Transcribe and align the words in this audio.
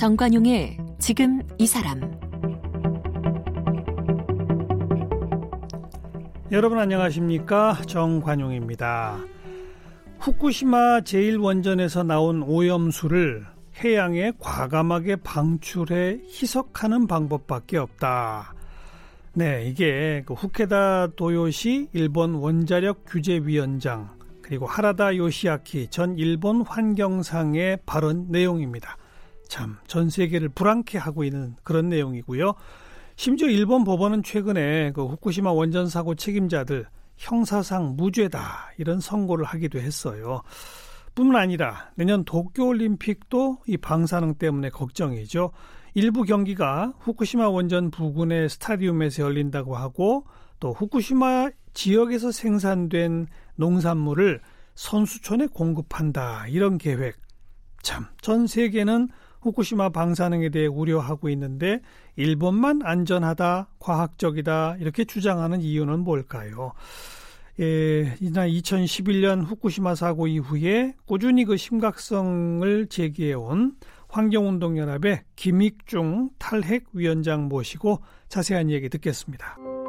정관용의 0.00 0.78
지금 0.98 1.42
이 1.58 1.66
사람 1.66 2.00
여러분 6.50 6.78
안녕하십니까 6.78 7.82
정관용입니다. 7.86 9.18
후쿠시마 10.18 11.00
제1원전에서 11.00 12.06
나온 12.06 12.42
오염수를 12.42 13.44
해양에 13.84 14.32
과감하게 14.38 15.16
방출해 15.16 16.20
희석하는 16.30 17.06
방법밖에 17.06 17.76
없다. 17.76 18.54
네, 19.34 19.66
이게 19.66 20.22
그 20.24 20.32
후케다 20.32 21.08
도요시 21.08 21.90
일본 21.92 22.36
원자력 22.36 23.04
규제위원장 23.04 24.16
그리고 24.40 24.64
하라다 24.64 25.18
요시아키 25.18 25.88
전 25.90 26.16
일본 26.16 26.62
환경상의 26.62 27.80
발언 27.84 28.28
내용입니다. 28.30 28.96
참 29.50 29.76
전 29.86 30.08
세계를 30.08 30.48
불안케 30.50 30.96
하고 30.96 31.24
있는 31.24 31.56
그런 31.64 31.88
내용이고요. 31.90 32.54
심지어 33.16 33.48
일본 33.48 33.84
법원은 33.84 34.22
최근에 34.22 34.92
그 34.92 35.04
후쿠시마 35.04 35.52
원전 35.52 35.88
사고 35.88 36.14
책임자들 36.14 36.86
형사상 37.18 37.96
무죄다 37.96 38.72
이런 38.78 39.00
선고를 39.00 39.44
하기도 39.44 39.78
했어요. 39.78 40.40
뿐만 41.14 41.42
아니라 41.42 41.90
내년 41.96 42.24
도쿄올림픽도 42.24 43.58
이 43.66 43.76
방사능 43.76 44.34
때문에 44.34 44.70
걱정이죠. 44.70 45.50
일부 45.94 46.22
경기가 46.22 46.94
후쿠시마 47.00 47.48
원전 47.48 47.90
부근의 47.90 48.48
스타디움에서 48.48 49.24
열린다고 49.24 49.76
하고 49.76 50.24
또 50.60 50.72
후쿠시마 50.72 51.50
지역에서 51.74 52.30
생산된 52.30 53.26
농산물을 53.56 54.40
선수촌에 54.76 55.48
공급한다 55.48 56.46
이런 56.48 56.78
계획. 56.78 57.16
참 57.82 58.06
전 58.22 58.46
세계는 58.46 59.08
후쿠시마 59.40 59.90
방사능에 59.90 60.50
대해 60.50 60.66
우려하고 60.66 61.28
있는데 61.30 61.80
일본만 62.16 62.80
안전하다, 62.82 63.68
과학적이다 63.78 64.76
이렇게 64.80 65.04
주장하는 65.04 65.62
이유는 65.62 66.00
뭘까요? 66.00 66.72
예, 67.60 68.16
이날 68.20 68.48
2011년 68.48 69.44
후쿠시마 69.44 69.94
사고 69.94 70.26
이후에 70.26 70.94
꾸준히 71.04 71.44
그 71.44 71.56
심각성을 71.56 72.86
제기해온 72.86 73.76
환경운동연합의 74.08 75.22
김익중 75.36 76.30
탈핵위원장 76.38 77.48
모시고 77.48 78.00
자세한 78.28 78.70
얘기 78.70 78.88
듣겠습니다. 78.88 79.79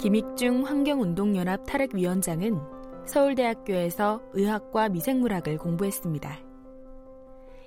김익중 0.00 0.64
환경운동연합 0.64 1.66
탈핵위원장은 1.66 2.58
서울대학교에서 3.04 4.22
의학과 4.32 4.88
미생물학을 4.88 5.58
공부했습니다. 5.58 6.38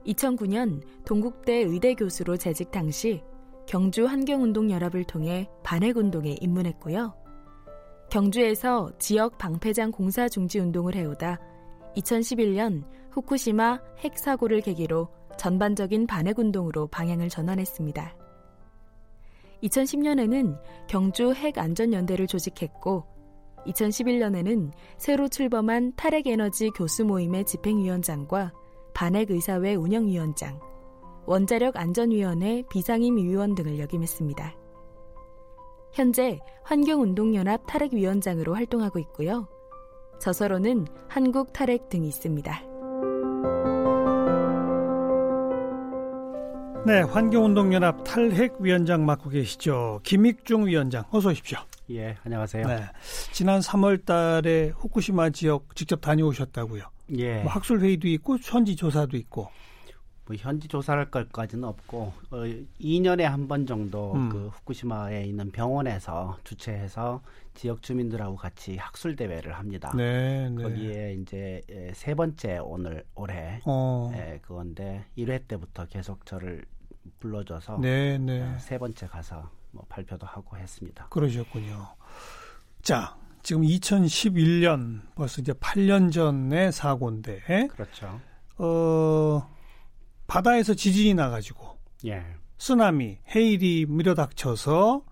2009년 0.08 0.82
동국대 1.06 1.54
의대 1.54 1.94
교수로 1.94 2.38
재직 2.38 2.72
당시 2.72 3.22
경주 3.68 4.08
환경운동연합을 4.08 5.04
통해 5.04 5.48
반핵운동에 5.62 6.38
입문했고요. 6.42 7.14
경주에서 8.10 8.90
지역 8.98 9.38
방패장 9.38 9.92
공사 9.92 10.28
중지 10.28 10.58
운동을 10.58 10.96
해오다 10.96 11.40
2011년 11.98 12.84
후쿠시마 13.12 13.80
핵 14.00 14.18
사고를 14.18 14.62
계기로 14.62 15.08
전반적인 15.38 16.08
반핵운동으로 16.08 16.88
방향을 16.88 17.30
전환했습니다. 17.30 18.23
2010년에는 19.64 20.60
경주 20.88 21.34
핵안전연대를 21.34 22.28
조직했고 22.28 23.06
2011년에는 23.66 24.72
새로 24.98 25.28
출범한 25.30 25.94
탈핵에너지 25.96 26.70
교수 26.72 27.06
모임의 27.06 27.46
집행위원장과 27.46 28.52
반핵의사회 28.94 29.76
운영위원장, 29.76 30.60
원자력 31.26 31.78
안전위원회 31.78 32.64
비상임 32.70 33.18
위원 33.18 33.56
등을 33.56 33.80
역임했습니다. 33.80 34.54
현재 35.94 36.40
환경운동연합 36.64 37.66
탈핵위원장으로 37.66 38.56
활동하고 38.56 39.00
있고요. 39.00 39.48
저서로는 40.20 40.86
한국 41.08 41.54
탈핵 41.54 41.90
등이 41.90 42.08
있습니다. 42.08 42.73
네, 46.86 47.00
환경운동연합 47.02 48.04
탈핵위원장 48.04 49.06
맡고 49.06 49.30
계시죠. 49.30 50.02
김익중 50.04 50.66
위원장, 50.68 51.04
어서 51.12 51.30
오십시오. 51.30 51.60
예, 51.92 52.18
안녕하세요. 52.26 52.68
네, 52.68 52.84
지난 53.32 53.62
3월 53.62 54.04
달에 54.06 54.70
후쿠시마 54.76 55.30
지역 55.30 55.76
직접 55.76 56.02
다녀오셨다고요. 56.02 56.84
예. 57.18 57.42
뭐 57.44 57.52
학술 57.52 57.80
회의도 57.80 58.08
있고 58.10 58.38
현지 58.42 58.76
조사도 58.76 59.16
있고. 59.18 59.48
뭐 60.26 60.38
현지 60.40 60.70
조사할 60.70 61.12
것까지는 61.12 61.66
없고 61.66 62.14
어, 62.32 62.38
2년에 62.80 63.24
한 63.24 63.46
번 63.50 63.66
정도 63.66 64.14
음. 64.14 64.30
그 64.30 64.48
후쿠시마에 64.54 65.26
있는 65.26 65.52
병원에서 65.52 66.38
주최해서 66.46 67.22
지역 67.56 67.82
주민들하고 67.82 68.38
같이 68.38 68.78
학술 68.78 69.18
대회를 69.18 69.52
합니다. 69.54 69.92
네, 69.96 70.50
네. 70.50 70.64
거기에 70.64 71.18
이제 71.22 71.62
예, 71.70 71.92
세 71.94 72.16
번째 72.16 72.60
오늘 72.64 73.04
올해 73.16 73.60
어. 73.66 74.14
예, 74.16 74.40
그건데 74.42 75.04
1회 75.18 75.46
때부터 75.46 75.88
계속 75.88 76.26
저를 76.26 76.64
불러줘서 77.20 77.78
네, 77.80 78.18
네. 78.18 78.54
예, 78.56 78.60
세 78.60 78.78
번째 78.78 79.08
가서 79.08 79.50
뭐 79.72 79.86
발표도 79.90 80.26
하고 80.26 80.58
했습니다. 80.58 81.08
그러셨군요. 81.10 81.88
자, 82.82 83.16
지금 83.42 83.64
2011년 83.64 85.02
벌써 85.16 85.42
이제 85.42 85.54
8년 85.54 86.12
전의 86.12 86.72
사고인데, 86.72 87.68
그렇죠. 87.68 88.20
어, 88.58 89.50
바다에서 90.28 90.74
지진이 90.74 91.14
나가지고 91.14 91.78
예. 92.06 92.24
쓰나미, 92.58 93.20
해일이 93.36 93.86
밀어닥쳐서 93.88 95.04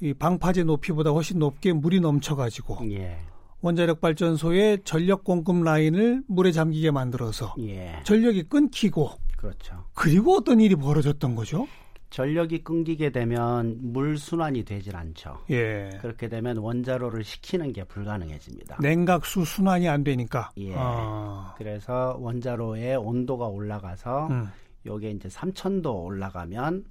이 0.00 0.14
방파제 0.14 0.64
높이보다 0.64 1.10
훨씬 1.10 1.38
높게 1.38 1.72
물이 1.72 2.00
넘쳐가지고 2.00 2.90
예. 2.92 3.18
원자력 3.60 4.00
발전소의 4.00 4.82
전력 4.84 5.24
공급 5.24 5.62
라인을 5.62 6.22
물에 6.28 6.52
잠기게 6.52 6.90
만들어서 6.92 7.54
예. 7.60 8.00
전력이 8.04 8.44
끊기고 8.44 9.10
그렇죠. 9.38 9.84
그리고 9.94 10.34
어떤 10.34 10.60
일이 10.60 10.74
벌어졌던 10.74 11.34
거죠? 11.36 11.66
전력이 12.10 12.64
끊기게 12.64 13.10
되면 13.10 13.78
물 13.80 14.18
순환이 14.18 14.64
되질 14.64 14.96
않죠. 14.96 15.38
예. 15.50 15.90
그렇게 16.00 16.28
되면 16.28 16.56
원자로를 16.56 17.22
식히는 17.22 17.72
게 17.72 17.84
불가능해집니다. 17.84 18.78
냉각수 18.80 19.44
순환이 19.44 19.88
안 19.88 20.04
되니까. 20.04 20.50
예. 20.56 20.74
아. 20.76 21.54
그래서 21.56 22.16
원자로의 22.18 22.96
온도가 22.96 23.46
올라가서 23.46 24.26
음. 24.28 24.48
요게 24.86 25.10
이제 25.12 25.28
3000도 25.28 26.04
올라가면 26.04 26.84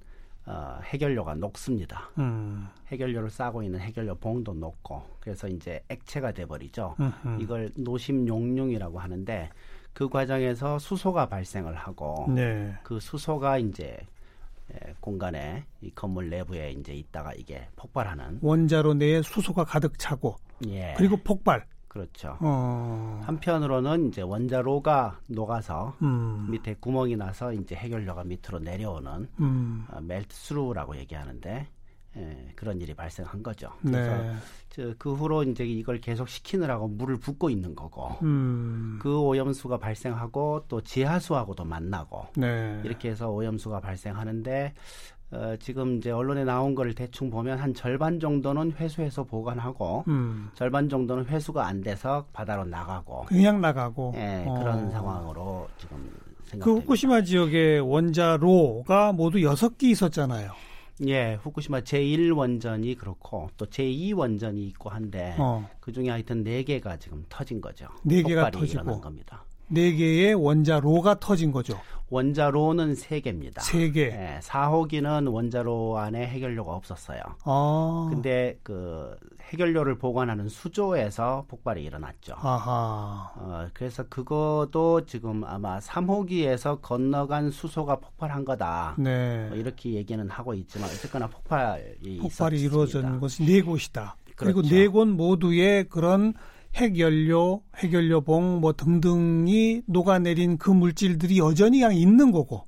어, 0.46 0.78
해결료가 0.84 1.34
녹습니다. 1.34 2.10
음. 2.18 2.68
해결료를 2.86 3.28
싸고 3.28 3.62
있는 3.62 3.80
해결료 3.80 4.14
봉도 4.14 4.54
녹고 4.54 5.02
그래서 5.20 5.46
이제 5.48 5.82
액체가 5.90 6.32
돼 6.32 6.46
버리죠. 6.46 6.96
이걸 7.38 7.70
노심 7.76 8.26
용융이라고 8.26 8.98
하는데 8.98 9.50
그 9.92 10.08
과정에서 10.08 10.78
수소가 10.78 11.26
발생을 11.26 11.74
하고 11.74 12.26
네. 12.28 12.74
그 12.82 13.00
수소가 13.00 13.58
이제 13.58 13.98
예, 14.72 14.94
공간에 15.00 15.64
이 15.80 15.90
건물 15.90 16.28
내부에 16.28 16.72
이제 16.72 16.92
있다가 16.92 17.32
이게 17.34 17.66
폭발하는 17.76 18.38
원자로 18.42 18.94
내에 18.94 19.22
수소가 19.22 19.64
가득 19.64 19.98
차고 19.98 20.36
예 20.66 20.94
그리고 20.96 21.16
폭발. 21.16 21.64
그렇죠. 21.88 22.36
어. 22.40 23.20
한편으로는 23.24 24.08
이제 24.08 24.20
원자로가 24.22 25.20
녹아서 25.26 25.96
음. 26.02 26.46
밑에 26.50 26.74
구멍이 26.78 27.16
나서 27.16 27.52
이제 27.52 27.74
해결료가 27.74 28.24
밑으로 28.24 28.58
내려오는 28.60 29.26
음. 29.40 29.86
어, 29.90 30.00
멜트스루라고 30.02 30.96
얘기하는데 30.98 31.66
예, 32.16 32.52
그런 32.56 32.80
일이 32.80 32.94
발생한 32.94 33.42
거죠. 33.42 33.70
그래서 33.82 34.22
네. 34.22 34.34
저, 34.70 34.94
그 34.98 35.14
후로 35.14 35.44
이제 35.44 35.64
이걸 35.64 36.00
계속 36.00 36.28
식히느라고 36.28 36.88
물을 36.88 37.16
붓고 37.16 37.50
있는 37.50 37.74
거고 37.74 38.16
음. 38.22 38.98
그 39.00 39.20
오염수가 39.20 39.78
발생하고 39.78 40.64
또 40.68 40.80
지하수하고도 40.80 41.64
만나고 41.64 42.28
네. 42.36 42.80
이렇게 42.84 43.10
해서 43.10 43.30
오염수가 43.30 43.80
발생하는데 43.80 44.74
어, 45.30 45.54
지금 45.60 45.98
이제 45.98 46.10
언론에 46.10 46.44
나온 46.44 46.74
거를 46.74 46.94
대충 46.94 47.28
보면 47.28 47.58
한 47.58 47.74
절반 47.74 48.18
정도는 48.18 48.72
회수해서 48.72 49.24
보관하고 49.24 50.04
음. 50.08 50.48
절반 50.54 50.88
정도는 50.88 51.26
회수가 51.26 51.66
안 51.66 51.82
돼서 51.82 52.26
바다로 52.32 52.64
나가고 52.64 53.26
그냥 53.26 53.60
나가고. 53.60 54.14
예, 54.16 54.44
어. 54.46 54.54
그런 54.58 54.90
상황으로 54.90 55.68
지금 55.76 55.98
그 55.98 56.50
생각됩니다. 56.52 56.80
후쿠시마 56.80 57.22
지역에 57.22 57.78
원자로가 57.78 59.12
모두 59.12 59.42
여섯 59.42 59.76
개 59.76 59.90
있었잖아요. 59.90 60.52
예, 61.06 61.38
후쿠시마 61.42 61.80
제1원전이 61.80 62.98
그렇고 62.98 63.48
또 63.56 63.66
제2원전이 63.66 64.58
있고 64.68 64.90
한데 64.90 65.36
어. 65.38 65.68
그 65.80 65.92
중에 65.92 66.08
하여튼 66.10 66.42
네 66.42 66.62
개가 66.64 66.96
지금 66.98 67.24
터진 67.28 67.60
거죠. 67.60 67.86
네 68.02 68.22
개가 68.22 68.44
폭발이 68.44 68.60
터지고. 68.60 68.82
일어난 68.82 69.00
겁니다. 69.00 69.44
네 69.68 69.92
개의 69.92 70.34
원자로가 70.34 71.20
터진 71.20 71.52
거죠. 71.52 71.78
원자로는 72.10 72.94
세 72.94 73.20
개입니다. 73.20 73.60
세 73.62 73.90
개. 73.90 74.06
예, 74.06 74.40
4호기는 74.42 75.32
원자로 75.32 75.98
안에 75.98 76.26
해결료가 76.26 76.72
없었어요. 76.72 77.20
아. 77.44 78.06
근데 78.10 78.58
그 78.62 79.16
해결료를 79.42 79.98
보관하는 79.98 80.48
수조에서 80.48 81.44
폭발이 81.48 81.82
일어났죠. 81.82 82.34
아하. 82.36 83.32
어, 83.36 83.68
그래서 83.72 84.04
그것도 84.08 85.06
지금 85.06 85.44
아마 85.44 85.78
3호기에서 85.78 86.80
건너간 86.82 87.50
수소가 87.50 87.96
폭발한 87.96 88.44
거다. 88.44 88.94
네. 88.98 89.46
뭐 89.48 89.56
이렇게 89.56 89.92
얘기는 89.92 90.28
하고 90.30 90.54
있지만 90.54 90.88
어쨌거나 90.88 91.26
폭발이 91.28 92.18
폭발이 92.20 92.56
있었습니다. 92.56 92.56
이루어진 92.56 93.20
것이 93.20 93.44
네 93.44 93.60
곳이다. 93.62 94.16
그리고 94.36 94.60
그렇죠. 94.60 94.74
네곳 94.74 95.08
모두의 95.08 95.84
그런 95.88 96.32
핵연료, 96.78 97.62
핵연료봉 97.76 98.60
뭐 98.60 98.72
등등이 98.72 99.82
녹아내린 99.86 100.58
그 100.58 100.70
물질들이 100.70 101.38
여전히 101.38 101.80
그냥 101.80 101.94
있는 101.94 102.30
거고. 102.30 102.66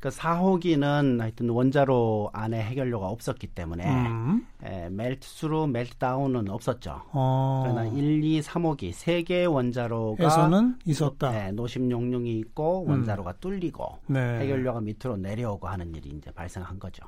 그 0.00 0.10
4호기는 0.10 1.18
하여튼 1.18 1.48
원자로 1.48 2.28
안에 2.34 2.62
해결료가 2.62 3.06
없었기 3.06 3.46
때문에 3.46 3.88
음. 3.88 4.46
에, 4.62 4.90
멜트스루 4.90 5.66
멜트다운은 5.68 6.50
없었죠. 6.50 7.00
어. 7.12 7.62
그러나 7.64 7.86
1, 7.86 8.22
2, 8.22 8.42
3호기 8.42 8.92
세 8.92 9.22
개의 9.22 9.46
원자로가 9.46 10.26
에서는 10.26 10.76
있었다. 10.84 11.30
네, 11.30 11.52
노심 11.52 11.90
용융이 11.90 12.38
있고 12.40 12.84
원자로가 12.86 13.34
뚫리고 13.40 13.96
네. 14.08 14.40
해결료가 14.40 14.82
밑으로 14.82 15.16
내려오고 15.16 15.68
하는 15.68 15.94
일이 15.94 16.10
이제 16.10 16.30
발생한 16.32 16.78
거죠. 16.78 17.04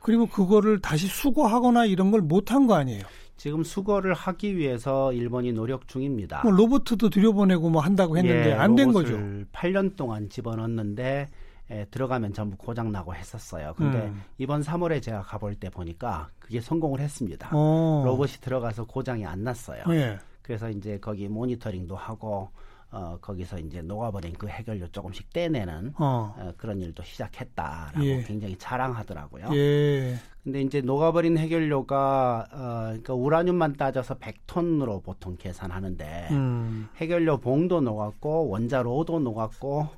그리고 0.00 0.26
그거를 0.26 0.80
다시 0.80 1.06
수거하거나 1.06 1.86
이런 1.86 2.10
걸 2.10 2.20
못한 2.20 2.66
거 2.66 2.74
아니에요. 2.74 3.02
지금 3.36 3.62
수거를 3.62 4.14
하기 4.14 4.56
위해서 4.56 5.12
일본이 5.12 5.52
노력 5.52 5.86
중입니다. 5.86 6.42
뭐 6.42 6.52
로봇도 6.52 7.08
들여보내고 7.08 7.70
뭐 7.70 7.80
한다고 7.80 8.18
했는데 8.18 8.50
예, 8.50 8.54
안된 8.54 8.92
거죠. 8.92 9.12
로봇을 9.12 9.46
8년 9.52 9.96
동안 9.96 10.28
집어넣었는데 10.28 11.28
에, 11.70 11.84
들어가면 11.90 12.32
전부 12.32 12.56
고장 12.56 12.90
나고 12.90 13.14
했었어요. 13.14 13.74
근데 13.76 14.06
음. 14.06 14.22
이번 14.38 14.62
3월에 14.62 15.02
제가 15.02 15.22
가볼 15.22 15.54
때 15.54 15.70
보니까 15.70 16.28
그게 16.38 16.60
성공을 16.60 16.98
했습니다. 17.00 17.50
어. 17.52 18.02
로봇이 18.04 18.32
들어가서 18.40 18.86
고장이 18.86 19.24
안 19.24 19.44
났어요. 19.44 19.82
예. 19.90 20.18
그래서 20.42 20.70
이제 20.70 20.98
거기 20.98 21.28
모니터링도 21.28 21.94
하고 21.94 22.50
어, 22.90 23.18
거기서 23.20 23.58
이제 23.58 23.82
녹아버린 23.82 24.32
그 24.38 24.48
해결료 24.48 24.88
조금씩 24.88 25.30
떼내는 25.32 25.94
어. 25.98 26.34
어, 26.38 26.52
그런 26.56 26.80
일도 26.80 27.02
시작했다라고 27.02 28.04
예. 28.04 28.22
굉장히 28.22 28.56
자랑하더라고요. 28.56 29.50
예. 29.52 30.16
근데 30.42 30.62
이제 30.62 30.80
녹아버린 30.80 31.36
해결료가 31.36 32.48
어, 32.50 32.56
그러니까 32.86 33.12
우라늄만 33.14 33.76
따져서 33.76 34.14
100톤으로 34.18 35.02
보통 35.02 35.36
계산하는데 35.36 36.28
음. 36.30 36.88
해결료 36.96 37.36
봉도 37.38 37.82
녹았고 37.82 38.48
원자로도 38.48 39.20
녹았고 39.20 39.88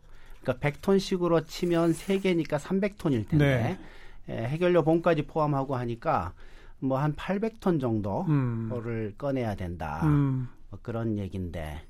그러니까 0.43 0.69
100톤씩으로 0.71 1.47
치면 1.47 1.93
3개니까 1.93 2.59
300톤일 2.59 3.29
텐데 3.29 3.79
에, 4.29 4.45
해결료 4.47 4.83
봉까지 4.83 5.23
포함하고 5.23 5.77
하니까 5.77 6.33
뭐 6.81 6.99
한 6.99 7.15
800톤 7.15 7.81
정도를 7.81 9.13
음. 9.13 9.15
꺼내야 9.17 9.55
된다. 9.55 10.01
음. 10.05 10.49
뭐 10.71 10.79
그런 10.83 11.19
얘기인데 11.19 11.83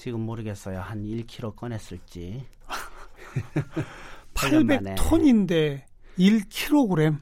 지금 0.00 0.20
모르겠어요. 0.20 0.80
한 0.80 1.02
1kg 1.02 1.54
꺼냈을지. 1.54 2.42
800톤인데 4.32 5.82
1kg. 6.18 7.18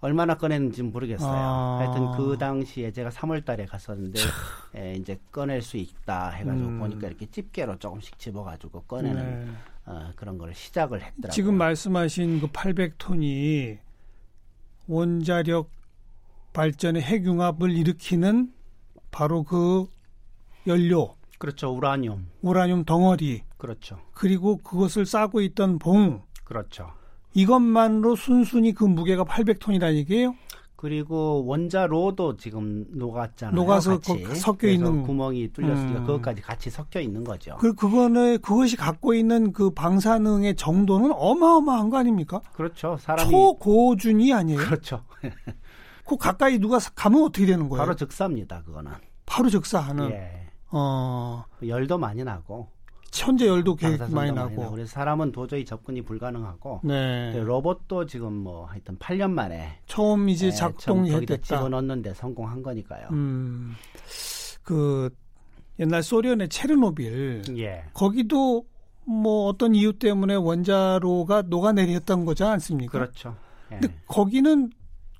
얼마나 0.00 0.36
꺼냈는지 0.36 0.82
모르겠어요. 0.82 1.30
아. 1.30 1.78
하여튼 1.78 2.10
그 2.16 2.36
당시에 2.36 2.90
제가 2.90 3.10
3월 3.10 3.44
달에 3.44 3.64
갔었는데 3.64 4.18
에, 4.74 4.94
이제 4.96 5.16
꺼낼 5.30 5.62
수 5.62 5.76
있다 5.76 6.30
해가지고 6.30 6.68
음. 6.68 6.78
보니까 6.80 7.06
이렇게 7.06 7.26
집게로 7.26 7.78
조금씩 7.78 8.18
집어가지고 8.18 8.82
꺼내는 8.82 9.46
네. 9.46 9.52
어, 9.84 10.10
그런 10.16 10.36
걸 10.36 10.52
시작을 10.52 11.02
했더라고요. 11.02 11.30
지금 11.30 11.56
말씀하신 11.56 12.40
그 12.40 12.48
800톤이 12.48 13.78
원자력 14.88 15.70
발전의 16.52 17.02
핵융합을 17.02 17.70
일으키는 17.70 18.52
바로 19.12 19.44
그 19.44 19.86
연료, 20.66 21.15
그렇죠. 21.38 21.68
우라늄. 21.74 22.26
우라늄 22.42 22.84
덩어리, 22.84 23.42
그렇죠. 23.58 23.98
그리고 24.12 24.56
그것을 24.58 25.04
싸고 25.06 25.40
있던 25.42 25.78
봉, 25.78 26.22
그렇죠. 26.44 26.90
이것만으로 27.34 28.16
순순히 28.16 28.72
그 28.72 28.84
무게가 28.84 29.24
800톤이라는 29.24 29.94
얘기예요? 29.96 30.34
그리고 30.76 31.44
원자로도 31.46 32.36
지금 32.36 32.84
녹았잖아요. 32.90 33.54
녹아서 33.56 33.98
같이. 33.98 34.22
거- 34.22 34.34
섞여 34.34 34.68
있는 34.68 35.02
구멍이 35.02 35.48
뚫렸으니까 35.52 36.00
음. 36.00 36.06
그것까지 36.06 36.42
같이 36.42 36.68
섞여 36.70 37.00
있는 37.00 37.24
거죠. 37.24 37.56
그, 37.58 37.74
그거는, 37.74 38.38
그것이 38.42 38.76
갖고 38.76 39.14
있는 39.14 39.52
그 39.52 39.70
방사능의 39.70 40.54
정도는 40.56 41.12
어마어마한 41.14 41.88
거 41.88 41.96
아닙니까? 41.96 42.40
그렇죠. 42.52 42.96
사람이 43.00 43.30
초고준이 43.30 44.32
아니에요? 44.34 44.58
그렇죠. 44.58 45.02
그 46.06 46.16
가까이 46.18 46.58
누가 46.58 46.78
가면 46.94 47.24
어떻게 47.24 47.46
되는 47.46 47.68
거예요? 47.68 47.82
바로 47.82 47.96
즉사입니다. 47.96 48.62
그거는. 48.62 48.92
바로 49.24 49.48
적사하는, 49.50 50.10
예. 50.10 50.45
어, 50.78 51.44
열도 51.66 51.96
많이 51.96 52.22
나고 52.22 52.68
현재 53.14 53.46
열도 53.46 53.76
꽤 53.76 53.86
방사선도 53.88 54.14
많이 54.14 54.32
많이 54.32 54.54
나고. 54.56 54.70
그래서 54.72 54.90
사람은 54.90 55.32
도저히 55.32 55.64
접근이 55.64 56.02
불가능하고 56.02 56.80
네. 56.84 57.32
그 57.32 57.38
로봇도 57.38 58.06
지금 58.06 58.34
뭐 58.34 58.66
하여튼 58.66 58.98
8년 58.98 59.30
만에 59.30 59.78
처음 59.86 60.28
이제 60.28 60.48
예, 60.48 60.50
작동이 60.50 61.08
처음 61.08 61.20
거기다 61.20 61.34
했다. 61.34 61.56
집어넣는데 61.56 62.12
성공한 62.12 62.62
거니까요. 62.62 63.08
음, 63.12 63.74
그 64.62 65.08
옛날 65.78 66.02
소련의 66.02 66.48
체르노빌 66.50 67.42
예. 67.56 67.84
거기도 67.94 68.66
뭐 69.06 69.46
어떤 69.46 69.74
이유 69.74 69.92
때문에 69.98 70.34
원자로가 70.34 71.42
녹아내렸던 71.42 72.24
거지 72.26 72.44
않습니까? 72.44 72.92
그렇죠. 72.92 73.36
예. 73.72 73.78
근데 73.78 73.94
거기는 74.06 74.70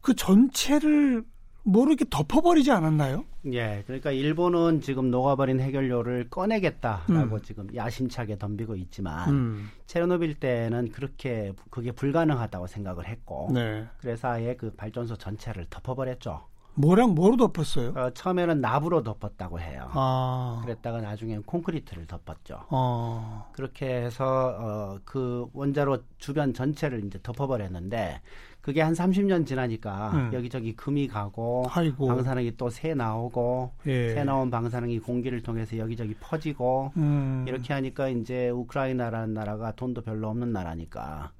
그 0.03 0.15
전체를 0.15 1.25
이렇게 1.67 2.05
덮어버리지 2.09 2.71
않았나요? 2.71 3.25
예, 3.53 3.83
그러니까 3.87 4.11
일본은 4.13 4.81
지금 4.81 5.11
녹아버린 5.11 5.61
해결료를 5.61 6.31
꺼내겠다라고 6.31 7.37
음. 7.37 7.43
지금 7.43 7.75
야심차게 7.75 8.39
덤비고 8.39 8.77
있지만 8.77 9.31
음, 9.31 9.71
체르노빌 9.87 10.35
때는 10.35 10.91
그렇게 10.93 11.53
그게 11.71 11.93
불가능하다고 11.93 12.67
생각을 12.67 13.07
했고 13.07 13.51
네. 13.53 13.87
그래서 13.99 14.29
아예 14.29 14.55
그 14.55 14.73
발전소 14.73 15.17
전체를 15.17 15.67
덮어버렸죠. 15.69 16.45
뭐랑 16.79 17.15
뭐로 17.15 17.37
덮었어요? 17.37 17.95
어, 17.97 18.11
처음에는 18.11 18.61
나부로 18.61 19.03
덮었다고 19.03 19.61
해요. 19.61 19.89
아, 19.95 20.61
그랬다가 20.63 21.01
나중엔 21.01 21.45
콘크리트를 21.45 22.07
덮었죠. 22.07 22.67
어, 22.69 23.51
그렇게 23.53 23.87
해서 23.87 24.55
어, 24.59 24.99
그 25.05 25.47
원자로 25.55 25.99
주변 26.19 26.53
전체를 26.53 27.05
이제 27.07 27.19
덮어버렸는데 27.23 28.21
그게 28.67 28.83
한 28.83 28.95
30년 28.95 29.47
지나니까 29.47 30.11
음. 30.13 30.31
여기저기 30.33 30.75
금이 30.75 31.07
가고 31.07 31.67
아이고, 31.71 32.09
방사능이 32.09 32.57
또 32.57 32.69
새 32.69 32.95
나오고 32.95 33.71
예, 33.87 34.13
새 34.13 34.25
나온 34.25 34.51
방사능이 34.51 34.99
공기를 34.99 35.41
통해서 35.41 35.79
여기저기 35.79 36.15
퍼지고 36.19 36.91
음, 36.97 37.45
이렇게 37.47 37.73
하니까 37.75 38.09
이제 38.09 38.51
우크라이나라는 38.51 39.35
나라가 39.35 39.71
돈도 39.71 40.03
별로 40.03 40.29
없는 40.31 40.53
나라니까 40.53 41.31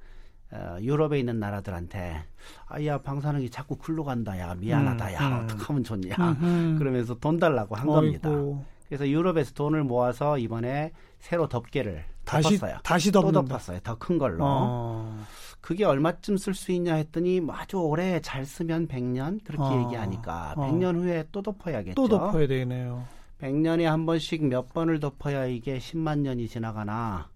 어, 0.53 0.77
유럽에 0.81 1.19
있는 1.19 1.41
나라들한테 1.41 2.23
아야 2.67 2.99
방사능이 2.99 3.51
자꾸 3.51 3.75
굴러 3.75 4.05
간다 4.05 4.39
야 4.39 4.55
미안하다 4.55 5.09
음, 5.09 5.13
야 5.15 5.29
음. 5.41 5.45
어떡하면 5.45 5.83
좋냐 5.83 6.15
음흠. 6.17 6.79
그러면서 6.79 7.19
돈 7.19 7.41
달라고 7.41 7.75
한 7.75 7.87
겁니다. 7.89 8.29
아이고, 8.29 8.65
그래서 8.87 9.09
유럽에서 9.09 9.53
돈을 9.53 9.83
모아서 9.83 10.39
이번에 10.39 10.93
새로 11.19 11.49
덮개를 11.49 12.05
다시 12.25 12.57
덮었어요. 12.57 12.79
다시 12.85 13.11
또 13.11 13.21
덮는다. 13.23 13.49
덮었어요. 13.49 13.81
더 13.81 13.97
큰 13.99 14.17
걸로. 14.17 14.39
어, 14.45 15.25
그게 15.67 15.85
얼마쯤 15.85 16.37
쓸 16.37 16.55
수 16.55 16.71
있냐 16.71 16.95
했더니 16.95 17.41
뭐 17.41 17.57
아주 17.57 17.79
오래 17.79 18.21
잘 18.21 18.47
쓰면 18.47 18.87
100년 18.87 19.43
그렇게 19.43 19.65
어, 19.65 19.85
얘기하니까 19.85 20.55
어. 20.57 20.65
100년 20.65 20.95
후에 20.95 21.25
또 21.33 21.43
덮어야겠죠. 21.43 21.95
또 21.97 22.07
덮어야 22.07 22.47
되네요. 22.47 23.05
100년에 23.41 23.83
한 23.83 24.07
번씩 24.07 24.45
몇 24.45 24.73
번을 24.73 25.01
덮어야 25.01 25.47
이게 25.47 25.79
10만 25.79 26.21
년이 26.21 26.47
지나가나 26.47 27.29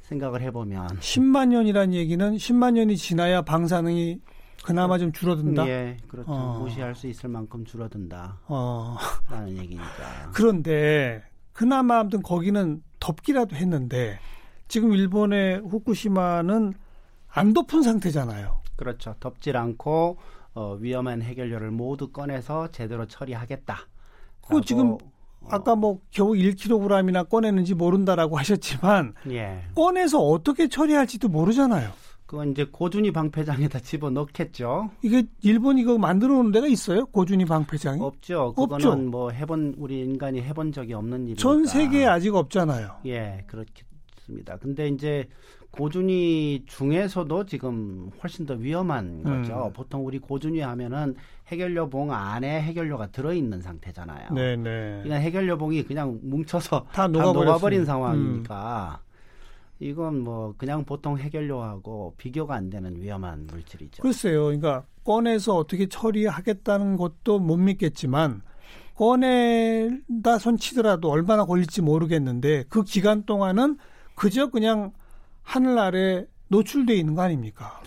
생각을 0.00 0.40
해보면 0.40 1.00
10만 1.00 1.48
년이란 1.48 1.92
얘기는 1.92 2.36
10만 2.36 2.72
년이 2.72 2.96
지나야 2.96 3.42
방사능이 3.42 4.22
그나마 4.64 4.96
좀 4.96 5.12
줄어든다. 5.12 5.68
예, 5.68 5.98
그렇죠. 6.08 6.32
어. 6.32 6.58
무시할 6.58 6.94
수 6.94 7.08
있을 7.08 7.28
만큼 7.28 7.66
줄어든다라는 7.66 8.38
어. 8.48 8.96
얘기니까. 9.48 10.30
그런데 10.32 11.22
그나마 11.52 11.98
아무튼 11.98 12.22
거기는 12.22 12.82
덮기라도 13.00 13.54
했는데 13.54 14.18
지금 14.66 14.94
일본의 14.94 15.58
후쿠시마는 15.58 16.85
안 17.36 17.52
덮은 17.52 17.82
상태잖아요. 17.82 18.62
그렇죠. 18.76 19.14
덮질 19.20 19.56
않고 19.58 20.16
어, 20.54 20.74
위험한 20.80 21.20
해결료를 21.20 21.70
모두 21.70 22.08
꺼내서 22.10 22.70
제대로 22.72 23.06
처리하겠다. 23.06 23.76
그거 24.40 24.60
지금 24.62 24.96
아까 25.50 25.76
뭐 25.76 26.00
겨우 26.10 26.32
1kg이나 26.32 27.28
꺼내는지 27.28 27.74
모른다라고 27.74 28.36
하셨지만 28.38 29.12
예, 29.30 29.64
꺼내서 29.74 30.18
어떻게 30.18 30.66
처리할지도 30.68 31.28
모르잖아요. 31.28 31.90
그건 32.24 32.50
이제 32.52 32.64
고준위 32.64 33.12
방패장에다 33.12 33.80
집어 33.80 34.10
넣겠죠. 34.10 34.90
이게 35.02 35.24
일본 35.42 35.78
이거 35.78 35.96
만들어 35.98 36.34
놓은 36.34 36.50
데가 36.52 36.66
있어요? 36.66 37.04
고준위 37.06 37.44
방패장이? 37.44 38.00
없죠. 38.02 38.54
그거는 38.56 38.74
없죠. 38.74 38.96
뭐 38.96 39.30
해본 39.30 39.74
우리 39.76 40.00
인간이 40.00 40.40
해본 40.42 40.72
적이 40.72 40.94
없는 40.94 41.20
일이니까. 41.20 41.40
전 41.40 41.66
세계에 41.66 42.06
아직 42.06 42.34
없잖아요. 42.34 42.96
예, 43.06 43.44
그렇게 43.46 43.84
그렇습니다. 44.26 44.56
근데 44.58 44.88
이제 44.88 45.28
고준위 45.76 46.62
중에서도 46.66 47.44
지금 47.46 48.10
훨씬 48.22 48.46
더 48.46 48.54
위험한 48.54 49.22
거죠. 49.22 49.66
음. 49.66 49.72
보통 49.72 50.06
우리 50.06 50.18
고준위 50.18 50.60
하면은 50.60 51.14
해결료 51.48 51.88
봉 51.88 52.12
안에 52.12 52.62
해결료가 52.62 53.08
들어있는 53.08 53.60
상태잖아요. 53.60 54.30
네, 54.32 54.56
네. 54.56 55.00
그냥 55.02 55.20
해결료 55.20 55.58
봉이 55.58 55.82
그냥 55.84 56.18
뭉쳐서 56.22 56.86
다다 56.92 57.08
녹아버렸으니. 57.08 57.44
녹아버린 57.44 57.80
음. 57.80 57.84
상황이니까 57.84 59.00
이건 59.78 60.20
뭐 60.20 60.54
그냥 60.56 60.84
보통 60.84 61.18
해결료하고 61.18 62.14
비교가 62.16 62.54
안 62.54 62.70
되는 62.70 62.96
위험한 62.96 63.46
물질이죠. 63.46 64.02
글쎄요. 64.02 64.44
그러니까 64.44 64.84
꺼내서 65.04 65.56
어떻게 65.56 65.86
처리하겠다는 65.88 66.96
것도 66.96 67.38
못 67.38 67.58
믿겠지만 67.58 68.40
꺼내다 68.94 70.38
손 70.38 70.56
치더라도 70.56 71.10
얼마나 71.10 71.44
걸릴지 71.44 71.82
모르겠는데 71.82 72.64
그 72.70 72.82
기간 72.82 73.24
동안은 73.24 73.76
그저 74.14 74.48
그냥 74.48 74.92
하늘 75.46 75.78
아래 75.78 76.26
노출돼 76.48 76.94
있는 76.94 77.14
거 77.14 77.22
아닙니까? 77.22 77.80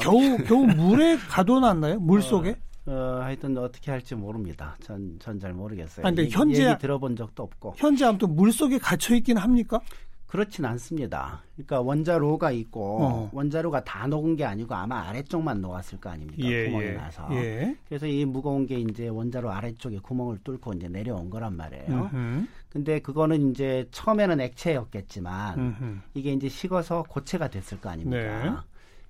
겨우 0.00 0.38
겨우 0.46 0.64
물에 0.66 1.16
가둬놨나요? 1.18 1.98
물 2.00 2.22
속에? 2.22 2.56
어, 2.86 3.20
하여튼 3.22 3.56
어떻게 3.58 3.90
할지 3.90 4.14
모릅니다. 4.14 4.76
전 4.82 5.18
전 5.20 5.38
잘 5.38 5.52
모르겠어요. 5.52 6.06
아니, 6.06 6.16
근데 6.16 6.22
얘기, 6.24 6.34
현재- 6.34 6.68
얘기 6.70 6.78
들어본 6.78 7.16
적도 7.16 7.42
없고 7.42 7.74
현재 7.76 8.04
아무튼 8.06 8.34
물 8.34 8.50
속에 8.52 8.78
갇혀 8.78 9.14
있긴 9.16 9.36
합니까? 9.36 9.80
그렇진 10.26 10.64
않습니다. 10.64 11.42
그러니까 11.56 11.82
원자로가 11.82 12.52
있고 12.52 13.02
어. 13.02 13.30
원자로가 13.34 13.84
다 13.84 14.06
녹은 14.06 14.34
게 14.36 14.46
아니고 14.46 14.74
아마 14.74 15.06
아래쪽만 15.08 15.60
녹았을 15.60 16.00
거 16.00 16.08
아닙니까? 16.08 16.42
구멍이 16.42 16.92
나서. 16.94 17.28
예. 17.32 17.76
그래서 17.86 18.06
이 18.06 18.24
무거운 18.24 18.66
게 18.66 18.76
이제 18.80 19.08
원자로 19.08 19.50
아래쪽에 19.52 19.98
구멍을 19.98 20.38
뚫고 20.42 20.72
이제 20.72 20.88
내려온 20.88 21.28
거란 21.28 21.54
말이에요. 21.54 21.84
음흠. 22.14 22.46
근데 22.72 23.00
그거는 23.00 23.50
이제 23.50 23.86
처음에는 23.90 24.40
액체였겠지만 24.40 25.58
음흠. 25.58 25.98
이게 26.14 26.32
이제 26.32 26.48
식어서 26.48 27.02
고체가 27.02 27.48
됐을 27.48 27.78
거 27.80 27.90
아닙니까? 27.90 28.16
네. 28.44 28.50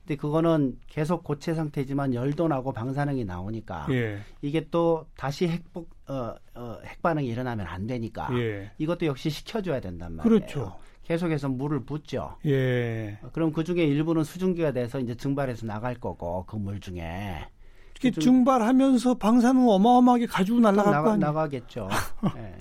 근데 0.01 0.17
그거는 0.17 0.79
계속 0.89 1.23
고체 1.23 1.55
상태지만 1.55 2.13
열도 2.13 2.49
나고 2.49 2.73
방사능이 2.73 3.25
나오니까 3.25 3.87
예. 3.91 4.19
이게 4.41 4.67
또 4.69 5.07
다시 5.17 5.47
핵복 5.47 5.91
어, 6.09 6.35
어, 6.57 6.79
핵반응이 6.85 7.29
일어나면 7.29 7.65
안 7.69 7.87
되니까 7.87 8.29
예. 8.33 8.73
이것도 8.79 9.07
역시 9.07 9.31
식혀줘야 9.31 9.79
된단 9.81 10.17
말이에요. 10.17 10.41
그렇죠. 10.41 10.77
계속해서 11.05 11.49
물을 11.49 11.85
붓죠. 11.85 12.37
예. 12.47 13.17
어, 13.23 13.29
그럼 13.33 13.53
그 13.53 13.63
중에 13.63 13.85
일부는 13.85 14.25
수증기가 14.25 14.73
돼서 14.73 14.99
이제 14.99 15.15
증발해서 15.15 15.67
나갈 15.67 15.95
거고 15.95 16.47
그 16.47 16.57
물 16.57 16.81
중에 16.81 17.47
이렇게 17.93 18.11
좀- 18.11 18.21
증발하면서 18.45 19.15
방사능 19.19 19.69
어마어마하게 19.69 20.27
가지고 20.27 20.59
날아갈 20.59 20.85
거 20.87 20.91
나가, 20.91 21.13
아니에요? 21.13 21.27
나가겠죠. 21.27 21.89
예. 22.37 22.57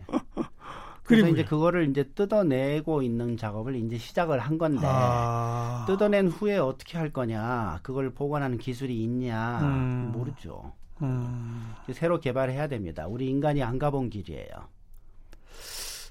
그래서. 1.11 1.27
이제 1.29 1.43
그거를 1.43 1.89
이제 1.89 2.03
뜯어내고 2.03 3.01
있는 3.01 3.37
작업을 3.37 3.75
이제 3.75 3.97
시작을 3.97 4.39
한 4.39 4.57
건데 4.57 4.81
아. 4.83 5.85
뜯어낸 5.87 6.27
후에 6.27 6.57
어떻게 6.57 6.97
할 6.97 7.11
거냐, 7.11 7.79
그걸 7.83 8.11
보관하는 8.11 8.57
기술이 8.57 9.01
있냐 9.03 9.59
음. 9.61 10.11
모르죠. 10.13 10.73
음. 11.01 11.73
새로 11.93 12.19
개발해야 12.19 12.67
됩니다. 12.67 13.07
우리 13.07 13.27
인간이 13.29 13.63
안 13.63 13.79
가본 13.79 14.09
길이에요. 14.09 14.47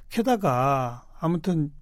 게다가 0.09 1.05
아무튼 1.21 1.73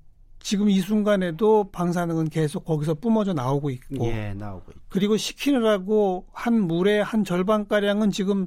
지금 0.41 0.71
이 0.71 0.81
순간에도 0.81 1.71
방사능은 1.73 2.29
계속 2.29 2.65
거기서 2.65 2.95
뿜어져 2.95 3.33
나오고 3.33 3.71
있고 3.71 4.07
예, 4.07 4.35
나오고 4.35 4.65
있죠. 4.71 4.81
그리고 4.89 5.17
식히느라고 5.17 6.27
한 6.33 6.61
물의 6.61 7.03
한 7.03 7.25
절반 7.25 7.67
가량은 7.67 8.11
지금 8.11 8.47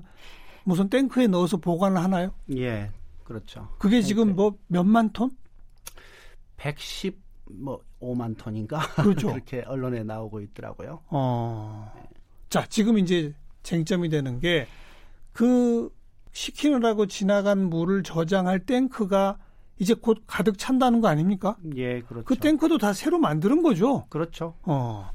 무슨 0.64 0.90
탱크에 0.90 1.28
넣어서 1.28 1.58
보관을 1.58 2.02
하나요? 2.02 2.32
예, 2.56 2.92
그렇죠. 3.32 3.70
그게 3.80 4.02
지금 4.02 4.36
뭐 4.36 4.58
몇만 4.68 5.12
톤? 5.12 5.32
110, 6.58 7.18
뭐 7.50 7.82
5만 8.02 8.38
톤인가 8.38 8.80
그렇죠. 8.96 9.28
그렇게 9.32 9.62
언론에 9.62 10.04
나오고 10.04 10.42
있더라고요. 10.42 11.02
어. 11.10 11.92
자, 12.50 12.66
지금 12.68 12.98
이제 12.98 13.34
쟁점이 13.64 14.10
되는 14.10 14.40
게그 14.40 15.90
식히느라고 16.34 17.06
지나간 17.08 17.70
물을 17.70 18.04
저장할 18.04 18.60
탱크가 18.66 19.38
이제 19.80 19.94
곧 19.94 20.24
가득 20.28 20.58
찬다는 20.58 21.02
거 21.02 21.08
아닙니까? 21.08 21.58
예, 21.76 22.02
그렇죠. 22.02 22.26
그 22.26 22.36
탱크도 22.36 22.78
다 22.78 22.94
새로 22.94 23.18
만드는 23.18 23.64
거죠. 23.64 24.06
그렇죠. 24.10 24.56
어. 24.64 25.10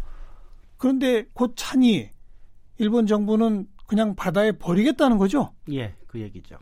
그런데 0.78 1.26
곧 1.32 1.52
차니 1.56 2.10
일본 2.78 3.06
정부는 3.06 3.68
그냥 3.86 4.14
바다에 4.16 4.52
버리겠다는 4.52 5.18
거죠. 5.18 5.52
예, 5.70 5.94
그 6.06 6.20
얘기죠. 6.20 6.58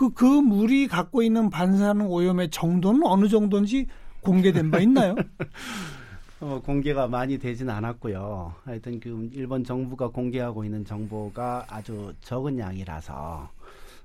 그, 0.00 0.08
그 0.14 0.24
물이 0.24 0.88
갖고 0.88 1.22
있는 1.22 1.50
반사능 1.50 2.10
오염의 2.10 2.48
정도는 2.48 3.04
어느 3.04 3.28
정도인지 3.28 3.86
공개된 4.22 4.70
바 4.70 4.78
있나요? 4.78 5.14
어, 6.40 6.62
공개가 6.64 7.06
많이 7.06 7.38
되진 7.38 7.68
않았고요. 7.68 8.54
하여튼 8.64 8.98
그 8.98 9.28
일본 9.34 9.62
정부가 9.62 10.08
공개하고 10.08 10.64
있는 10.64 10.86
정보가 10.86 11.66
아주 11.68 12.14
적은 12.22 12.58
양이라서 12.58 13.50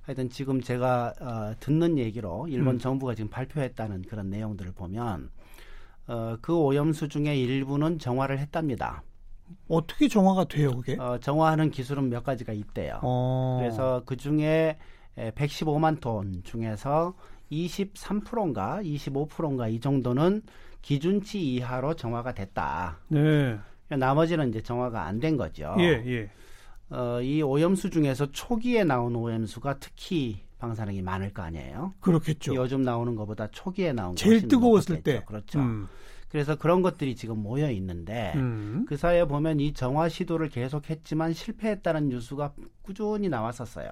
하여튼 0.01 0.29
지금 0.29 0.59
제가 0.59 1.13
어, 1.21 1.53
듣는 1.61 1.97
얘기로 1.97 2.49
일본 2.49 2.75
음. 2.75 2.79
정부가 2.79 3.15
지금 3.15 3.29
발표했다는 3.29 4.01
그런 4.09 4.29
내용들을 4.29 4.73
보면 4.73 5.29
어, 6.07 6.35
그 6.41 6.53
오염수 6.53 7.07
중에 7.07 7.37
일부는 7.37 7.99
정화를 7.99 8.37
했답니다. 8.39 9.01
어떻게 9.69 10.09
정화가 10.09 10.43
돼요, 10.49 10.75
그게? 10.75 10.97
어, 10.99 11.17
정화하는 11.21 11.71
기술은 11.71 12.09
몇 12.09 12.25
가지가 12.25 12.51
있대요. 12.51 12.99
어. 13.01 13.59
그래서 13.61 14.03
그 14.05 14.17
중에 14.17 14.77
115만 15.17 15.99
톤 16.01 16.41
중에서 16.43 17.13
23%인가 17.51 18.81
25%인가 18.83 19.67
이 19.67 19.79
정도는 19.79 20.41
기준치 20.81 21.39
이하로 21.53 21.95
정화가 21.95 22.33
됐다. 22.33 22.99
네. 23.09 23.57
나머지는 23.89 24.49
이제 24.49 24.61
정화가 24.61 25.03
안 25.05 25.19
된 25.19 25.37
거죠. 25.37 25.75
예, 25.79 26.03
예. 26.05 26.29
어, 26.89 27.21
이 27.21 27.41
오염수 27.41 27.89
중에서 27.89 28.31
초기에 28.31 28.83
나온 28.83 29.15
오염수가 29.15 29.79
특히 29.79 30.41
방사능이 30.59 31.01
많을 31.01 31.33
거 31.33 31.41
아니에요. 31.43 31.93
그렇겠죠. 31.99 32.55
요즘 32.55 32.81
나오는 32.83 33.15
것보다 33.15 33.47
초기에 33.47 33.93
나온 33.93 34.15
게 34.15 34.23
제일 34.23 34.47
뜨거웠을. 34.47 35.01
때. 35.01 35.23
그렇죠. 35.25 35.59
음. 35.59 35.87
그래서 36.29 36.55
그런 36.55 36.81
것들이 36.81 37.15
지금 37.15 37.41
모여 37.41 37.69
있는데 37.71 38.33
음. 38.35 38.85
그 38.87 38.97
사이에 38.97 39.25
보면 39.25 39.59
이 39.59 39.73
정화 39.73 40.09
시도를 40.09 40.49
계속했지만 40.49 41.33
실패했다는 41.33 42.09
뉴스가 42.09 42.53
꾸준히 42.81 43.29
나왔었어요. 43.29 43.89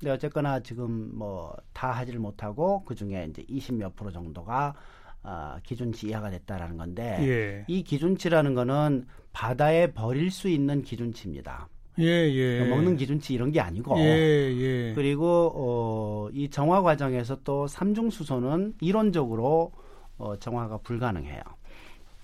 근데 0.00 0.10
어쨌거나 0.12 0.60
지금 0.60 1.10
뭐 1.16 1.54
다 1.80 1.92
하지를 1.92 2.20
못하고 2.20 2.84
그 2.84 2.94
중에 2.94 3.26
이제 3.30 3.42
20몇 3.44 3.96
프로 3.96 4.10
정도가 4.10 4.74
아, 5.22 5.58
기준치 5.62 6.08
이하가 6.08 6.28
됐다라는 6.30 6.76
건데 6.76 7.16
예. 7.20 7.64
이 7.68 7.82
기준치라는 7.82 8.54
거는 8.54 9.06
바다에 9.32 9.92
버릴 9.92 10.30
수 10.30 10.48
있는 10.48 10.82
기준치입니다. 10.82 11.68
예, 12.00 12.04
예. 12.04 12.68
먹는 12.68 12.96
기준치 12.96 13.32
이런 13.32 13.50
게 13.50 13.60
아니고 13.60 13.98
예, 13.98 14.04
예. 14.04 14.92
그리고 14.94 15.52
어, 15.54 16.28
이 16.34 16.50
정화 16.50 16.82
과정에서 16.82 17.38
또 17.44 17.66
삼중 17.66 18.10
수소는 18.10 18.74
이론적으로 18.82 19.72
어, 20.18 20.36
정화가 20.36 20.78
불가능해요. 20.78 21.40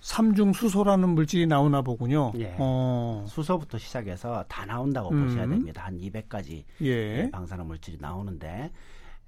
삼중 0.07 0.53
수소라는 0.53 1.09
물질이 1.09 1.49
나오나 1.49 1.83
보군요. 1.83 2.31
예. 2.37 2.55
어. 2.59 3.25
수소부터 3.27 3.77
시작해서 3.77 4.45
다 4.47 4.65
나온다고 4.65 5.11
음. 5.11 5.25
보셔야 5.25 5.49
됩니다. 5.49 5.85
한 5.85 5.99
200가지 5.99 6.63
예. 6.83 7.29
방사능 7.33 7.67
물질이 7.67 7.99
나오는데 8.01 8.71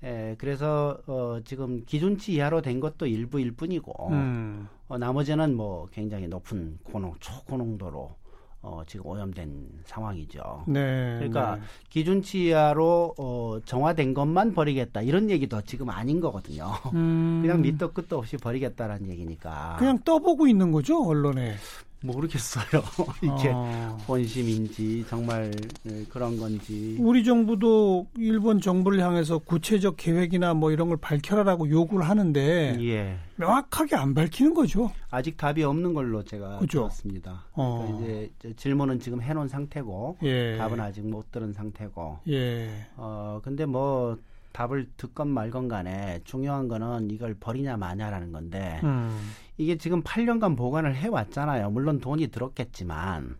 에, 0.04 0.37
그래서 0.38 0.97
어, 1.08 1.40
지금 1.44 1.85
기준치 1.85 2.35
이하로 2.35 2.62
된 2.62 2.78
것도 2.78 3.08
일부일 3.08 3.56
뿐이고 3.56 4.11
음. 4.11 4.68
어, 4.87 4.97
나머지는 4.97 5.56
뭐 5.56 5.88
굉장히 5.90 6.28
높은 6.28 6.78
고농 6.85 7.16
초고농도로 7.18 8.14
어, 8.60 8.82
지금 8.86 9.06
오염된 9.06 9.68
상황이죠. 9.84 10.64
네. 10.66 11.16
그러니까 11.18 11.56
네. 11.56 11.62
기준치 11.90 12.46
이하로 12.46 13.14
어, 13.16 13.58
정화된 13.64 14.14
것만 14.14 14.52
버리겠다 14.54 15.02
이런 15.02 15.30
얘기도 15.30 15.62
지금 15.62 15.90
아닌 15.90 16.20
거거든요. 16.20 16.72
음. 16.94 17.40
그냥 17.42 17.62
밑도 17.62 17.92
끝도 17.92 18.18
없이 18.18 18.36
버리겠다라는 18.36 19.08
얘기니까 19.10 19.76
그냥 19.78 19.98
떠보고 20.04 20.48
있는 20.48 20.72
거죠, 20.72 21.02
언론에. 21.02 21.54
모르겠어요. 22.00 22.82
이게 23.22 23.50
어. 23.52 23.96
본심인지 24.06 25.04
정말 25.08 25.50
예, 25.90 26.04
그런 26.04 26.38
건지 26.38 26.96
우리 27.00 27.24
정부도 27.24 28.06
일본 28.16 28.60
정부를 28.60 29.00
향해서 29.00 29.38
구체적 29.38 29.96
계획이나 29.96 30.54
뭐 30.54 30.70
이런 30.70 30.88
걸 30.88 30.96
밝혀라라고 30.96 31.68
요구를 31.68 32.08
하는데 32.08 32.76
예 32.80 33.16
명확하게 33.36 33.96
안 33.96 34.14
밝히는 34.14 34.54
거죠. 34.54 34.92
아직 35.10 35.36
답이 35.36 35.62
없는 35.62 35.94
걸로 35.94 36.22
제가 36.22 36.58
그죠? 36.58 36.82
들었습니다. 36.82 37.44
어. 37.52 37.86
그러니까 37.86 38.04
이제 38.04 38.32
저 38.38 38.52
질문은 38.54 39.00
지금 39.00 39.20
해놓은 39.20 39.48
상태고 39.48 40.18
예. 40.22 40.56
답은 40.56 40.80
아직 40.80 41.06
못 41.06 41.30
들은 41.32 41.52
상태고 41.52 42.20
예. 42.28 42.86
어 42.96 43.40
근데 43.42 43.66
뭐 43.66 44.16
답을 44.52 44.88
듣건 44.96 45.28
말건 45.28 45.68
간에 45.68 46.20
중요한 46.24 46.68
거는 46.68 47.10
이걸 47.10 47.34
버리냐 47.34 47.76
마냐라는 47.76 48.32
건데 48.32 48.80
음. 48.84 49.32
이게 49.56 49.76
지금 49.76 50.02
8년간 50.02 50.56
보관을 50.56 50.94
해왔잖아요. 50.96 51.70
물론 51.70 52.00
돈이 52.00 52.28
들었겠지만 52.28 53.36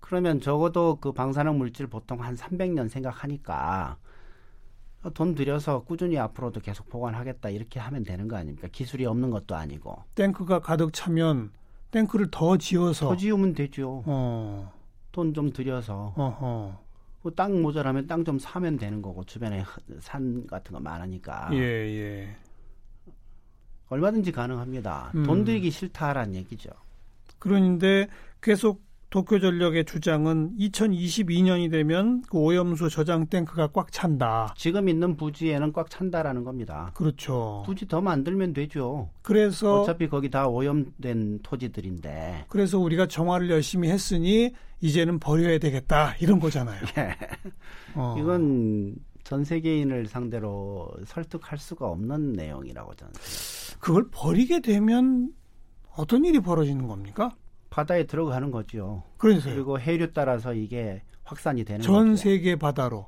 그러면 0.00 0.40
적어도 0.40 0.96
그 1.00 1.12
방사능 1.12 1.56
물질 1.58 1.86
보통 1.86 2.22
한 2.22 2.34
300년 2.36 2.88
생각하니까 2.88 3.96
돈 5.14 5.34
들여서 5.34 5.84
꾸준히 5.84 6.18
앞으로도 6.18 6.60
계속 6.60 6.88
보관하겠다 6.88 7.48
이렇게 7.50 7.78
하면 7.80 8.04
되는 8.04 8.26
거 8.28 8.36
아닙니까? 8.36 8.68
기술이 8.70 9.04
없는 9.06 9.30
것도 9.30 9.54
아니고. 9.54 10.02
탱크가 10.14 10.60
가득 10.60 10.92
차면 10.92 11.52
탱크를 11.90 12.28
더 12.30 12.56
지어서 12.56 13.08
더 13.08 13.16
지으면 13.16 13.54
되죠. 13.54 14.02
어. 14.06 14.72
돈 15.12 15.32
좀 15.32 15.52
들여서 15.52 16.12
어허. 16.16 16.83
뭐 17.24 17.32
땅 17.32 17.62
모자라면 17.62 18.06
땅 18.06 18.24
좀 18.24 18.38
사면 18.38 18.76
되는 18.76 19.02
거고 19.02 19.24
주변에 19.24 19.64
산 20.00 20.46
같은 20.46 20.72
거 20.72 20.80
많으니까 20.80 21.50
예, 21.52 21.58
예. 21.58 22.36
얼마든지 23.88 24.32
가능합니다. 24.32 25.12
음. 25.14 25.24
돈 25.24 25.44
들기 25.44 25.70
싫다라는 25.70 26.34
얘기죠. 26.36 26.70
그런데 27.38 28.08
계속 28.40 28.82
도쿄전력의 29.10 29.84
주장은 29.84 30.56
2022년이 30.58 31.70
되면 31.70 32.22
그 32.22 32.36
오염수 32.38 32.88
저장 32.88 33.26
탱크가 33.28 33.68
꽉 33.68 33.92
찬다. 33.92 34.54
지금 34.56 34.88
있는 34.88 35.16
부지에는 35.16 35.72
꽉 35.72 35.88
찬다라는 35.88 36.42
겁니다. 36.42 36.90
그렇죠. 36.94 37.62
부지 37.64 37.86
더 37.86 38.00
만들면 38.00 38.54
되죠. 38.54 39.10
그래서 39.22 39.82
어차피 39.82 40.08
거기 40.08 40.30
다 40.30 40.48
오염된 40.48 41.40
토지들인데. 41.44 42.46
그래서 42.48 42.80
우리가 42.80 43.06
정화를 43.06 43.50
열심히 43.50 43.88
했으니 43.88 44.52
이제는 44.84 45.18
버려야 45.18 45.56
되겠다 45.58 46.14
이런 46.20 46.38
거잖아요. 46.38 46.78
예. 46.98 47.16
어. 47.94 48.16
이건 48.18 48.94
전 49.22 49.42
세계인을 49.42 50.06
상대로 50.08 50.90
설득할 51.06 51.56
수가 51.58 51.86
없는 51.86 52.32
내용이라고 52.32 52.94
저는. 52.94 53.14
생각해요. 53.14 53.80
그걸 53.80 54.08
버리게 54.10 54.60
되면 54.60 55.32
어떤 55.96 56.26
일이 56.26 56.38
벌어지는 56.40 56.86
겁니까? 56.86 57.34
바다에 57.70 58.04
들어가는 58.04 58.50
거죠. 58.50 59.02
그래서요. 59.16 59.54
그리고 59.54 59.80
해류 59.80 60.12
따라서 60.12 60.52
이게 60.52 61.02
확산이 61.22 61.64
되는 61.64 61.80
전 61.80 62.10
거죠. 62.10 62.16
세계 62.16 62.56
바다로. 62.56 63.06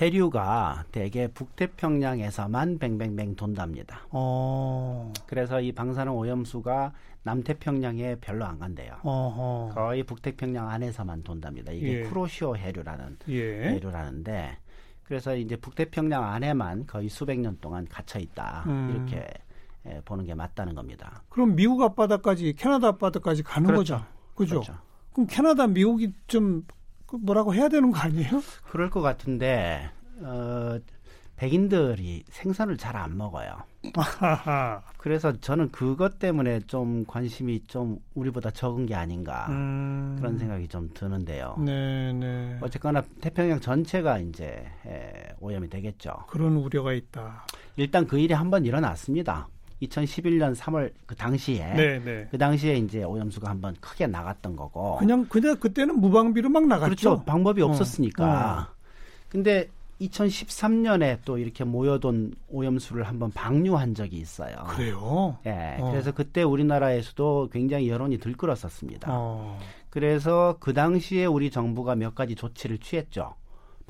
해류가 0.00 0.84
대개 0.92 1.28
북태평양에서만 1.28 2.78
뱅뱅뱅 2.78 3.36
돈답니다. 3.36 4.00
어. 4.10 5.12
그래서 5.26 5.60
이 5.60 5.72
방사능 5.72 6.16
오염수가 6.16 6.92
남태평양에 7.24 8.16
별로 8.16 8.44
안 8.44 8.58
간대요. 8.58 8.96
어허. 9.02 9.74
거의 9.74 10.02
북태평양 10.02 10.68
안에서만 10.68 11.22
돈답니다. 11.22 11.72
이게 11.72 12.00
예. 12.00 12.02
쿠로시오 12.04 12.56
해류라는 12.56 13.18
예. 13.28 13.70
해류라는데 13.70 14.58
그래서 15.04 15.36
이제 15.36 15.56
북태평양 15.56 16.24
안에만 16.24 16.86
거의 16.86 17.08
수백 17.08 17.38
년 17.38 17.58
동안 17.60 17.86
갇혀 17.86 18.18
있다 18.18 18.64
음. 18.66 18.90
이렇게 18.94 19.28
예, 19.86 20.00
보는 20.04 20.24
게 20.24 20.34
맞다는 20.34 20.74
겁니다. 20.74 21.22
그럼 21.28 21.56
미국 21.56 21.82
앞바다까지 21.82 22.54
캐나다 22.54 22.88
앞바다까지 22.88 23.42
가는 23.42 23.66
그렇죠. 23.66 23.94
거죠. 23.94 24.06
그죠? 24.34 24.54
그렇죠. 24.60 24.78
그럼 25.12 25.26
캐나다 25.28 25.66
미국이 25.66 26.12
좀그 26.26 26.64
뭐라고 27.20 27.54
해야 27.54 27.68
되는 27.68 27.90
거 27.90 27.98
아니에요? 27.98 28.40
그럴 28.70 28.90
것 28.90 29.00
같은데 29.00 29.90
어, 30.20 30.78
백인들이 31.36 32.22
생선을 32.28 32.76
잘 32.76 32.96
안 32.96 33.16
먹어요. 33.16 33.56
하하. 33.96 34.80
그래서 34.96 35.32
저는 35.40 35.70
그것 35.72 36.20
때문에 36.20 36.60
좀 36.68 37.04
관심이 37.04 37.64
좀 37.66 37.98
우리보다 38.14 38.50
적은 38.52 38.86
게 38.86 38.94
아닌가 38.94 39.46
음. 39.50 40.14
그런 40.18 40.38
생각이 40.38 40.68
좀 40.68 40.88
드는데요. 40.94 41.56
네, 41.58 42.12
네. 42.12 42.58
어쨌거나 42.60 43.02
태평양 43.20 43.58
전체가 43.58 44.18
이제 44.18 44.64
에, 44.86 45.34
오염이 45.40 45.68
되겠죠. 45.68 46.12
그런 46.28 46.54
우려가 46.56 46.92
있다. 46.92 47.44
일단 47.76 48.06
그 48.06 48.18
일이 48.20 48.32
한번 48.34 48.64
일어났습니다. 48.64 49.48
2011년 49.82 50.54
3월 50.54 50.92
그 51.06 51.14
당시에 51.14 51.74
네, 51.74 51.98
네. 51.98 52.28
그 52.30 52.38
당시에 52.38 52.76
이제 52.76 53.02
오염수가 53.02 53.48
한번 53.48 53.76
크게 53.80 54.06
나갔던 54.06 54.56
거고 54.56 54.96
그냥 54.96 55.26
그냥 55.28 55.56
그때는 55.56 56.00
무방비로 56.00 56.48
막 56.48 56.66
나갔죠. 56.66 56.88
그렇죠. 56.88 57.24
방법이 57.24 57.62
어, 57.62 57.66
없었으니까. 57.66 58.72
근데 59.28 59.68
2013년에 60.02 61.18
또 61.24 61.38
이렇게 61.38 61.64
모여둔 61.64 62.34
오염수를 62.48 63.04
한번 63.04 63.30
방류한 63.30 63.94
적이 63.94 64.18
있어요. 64.18 64.56
그래요. 64.68 65.38
예. 65.46 65.76
어. 65.78 65.90
그래서 65.90 66.12
그때 66.12 66.42
우리나라에서도 66.42 67.50
굉장히 67.52 67.88
여론이 67.88 68.18
들끓었었습니다. 68.18 69.08
어. 69.10 69.58
그래서 69.90 70.56
그 70.58 70.72
당시에 70.72 71.26
우리 71.26 71.50
정부가 71.50 71.94
몇 71.94 72.14
가지 72.14 72.34
조치를 72.34 72.78
취했죠. 72.78 73.34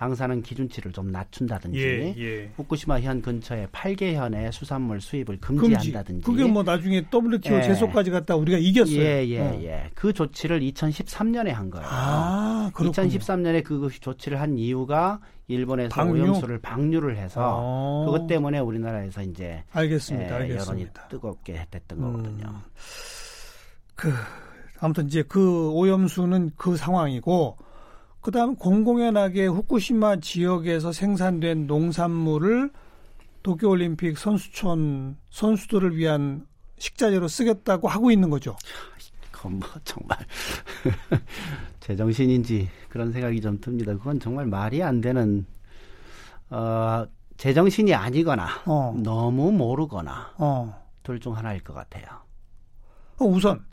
방사능 0.03 0.43
기준치를 0.43 0.91
좀 0.91 1.13
낮춘다든지 1.13 1.79
예, 1.79 2.15
예. 2.19 2.51
후쿠시마 2.57 2.99
현 3.03 3.23
근처에 3.23 3.69
8개 3.69 4.15
현의 4.15 4.51
수산물 4.51 5.01
수입을 5.01 5.39
금지. 5.39 5.61
금지한다든지 5.61 6.25
그게 6.25 6.45
뭐 6.45 6.65
나중에 6.65 7.05
WTO 7.15 7.59
예. 7.59 7.63
제소까지 7.63 8.11
갔다 8.11 8.35
우리가 8.35 8.59
이겼어요. 8.59 9.01
예, 9.01 9.25
예, 9.29 9.39
어. 9.39 9.61
예. 9.63 9.91
그 9.95 10.13
조치를 10.13 10.59
2013년에 10.59 11.51
한 11.51 11.71
거예요. 11.71 11.87
아, 11.89 12.73
그렇군요. 12.75 13.09
2013년에 13.09 13.63
그 13.63 13.89
조치를 14.01 14.41
한 14.41 14.59
이유가 14.59 15.21
일본에서 15.47 15.95
방류? 15.95 16.21
오염수를 16.25 16.59
방류를 16.59 17.17
해서 17.17 17.59
어. 17.63 18.05
그것 18.05 18.27
때문에 18.27 18.59
우리나라에서 18.59 19.23
이제 19.23 19.63
알겠습니다. 19.71 20.27
예, 20.27 20.33
여론이 20.33 20.53
알겠습니다. 20.53 21.09
뜨겁게 21.11 21.65
됐던 21.71 21.99
음. 21.99 22.03
거거든요. 22.03 22.55
그 23.95 24.13
아무튼 24.81 25.07
이제 25.07 25.23
그 25.23 25.71
오염수는 25.71 26.51
그 26.57 26.77
상황이고 26.77 27.57
그다음 28.23 28.55
공공연하게 28.55 29.47
후쿠시마 29.47 30.21
지역에서 30.21 30.93
생산된 30.93 31.67
농산물을 31.67 32.71
도쿄 33.43 33.69
올림픽 33.69 34.17
선수촌 34.17 35.17
선수들을 35.31 35.97
위한 35.97 36.47
식자재로 36.79 37.27
쓰겠다고 37.27 37.89
하고 37.89 38.13
있는 38.13 38.31
거죠. 38.31 38.57
그건 39.33 39.59
뭐 39.59 39.69
정말 39.85 40.17
제정신인지 41.81 42.69
그런 42.89 43.13
생각이 43.13 43.41
좀 43.41 43.61
듭니다. 43.61 43.93
그건 43.95 44.21
정말 44.21 44.47
말이 44.47 44.81
안 44.85 45.01
되는 45.01 45.45
어, 46.49 47.05
제정신이 47.39 47.93
아니거나 47.93 48.47
어. 48.67 48.97
너무 49.03 49.51
모르거나 49.51 50.35
어. 50.39 50.81
둘중 51.03 51.37
하나일 51.37 51.65
것 51.65 51.75
같아요. 51.75 52.05
어, 53.19 53.25
우선 53.25 53.65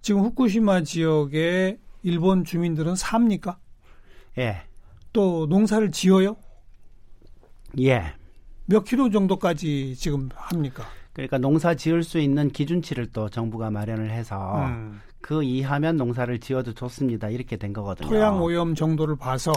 지금 0.00 0.22
후쿠시마 0.22 0.82
지역의 0.82 1.78
일본 2.02 2.44
주민들은 2.44 2.96
삽니까? 2.96 3.58
예, 4.38 4.62
또 5.12 5.46
농사를 5.46 5.90
지어요? 5.90 6.36
예. 7.80 8.14
몇 8.66 8.84
킬로 8.84 9.10
정도까지 9.10 9.96
지금 9.96 10.28
합니까? 10.34 10.84
그러니까 11.12 11.38
농사 11.38 11.74
지을 11.74 12.02
수 12.02 12.18
있는 12.18 12.50
기준치를 12.50 13.12
또 13.12 13.28
정부가 13.28 13.70
마련을 13.70 14.10
해서 14.10 14.64
음. 14.66 15.00
그 15.20 15.42
이하면 15.42 15.96
농사를 15.96 16.38
지어도 16.40 16.72
좋습니다. 16.72 17.28
이렇게 17.28 17.56
된 17.56 17.72
거거든요. 17.72 18.08
토양 18.08 18.42
오염 18.42 18.74
정도를 18.74 19.16
봐서 19.16 19.52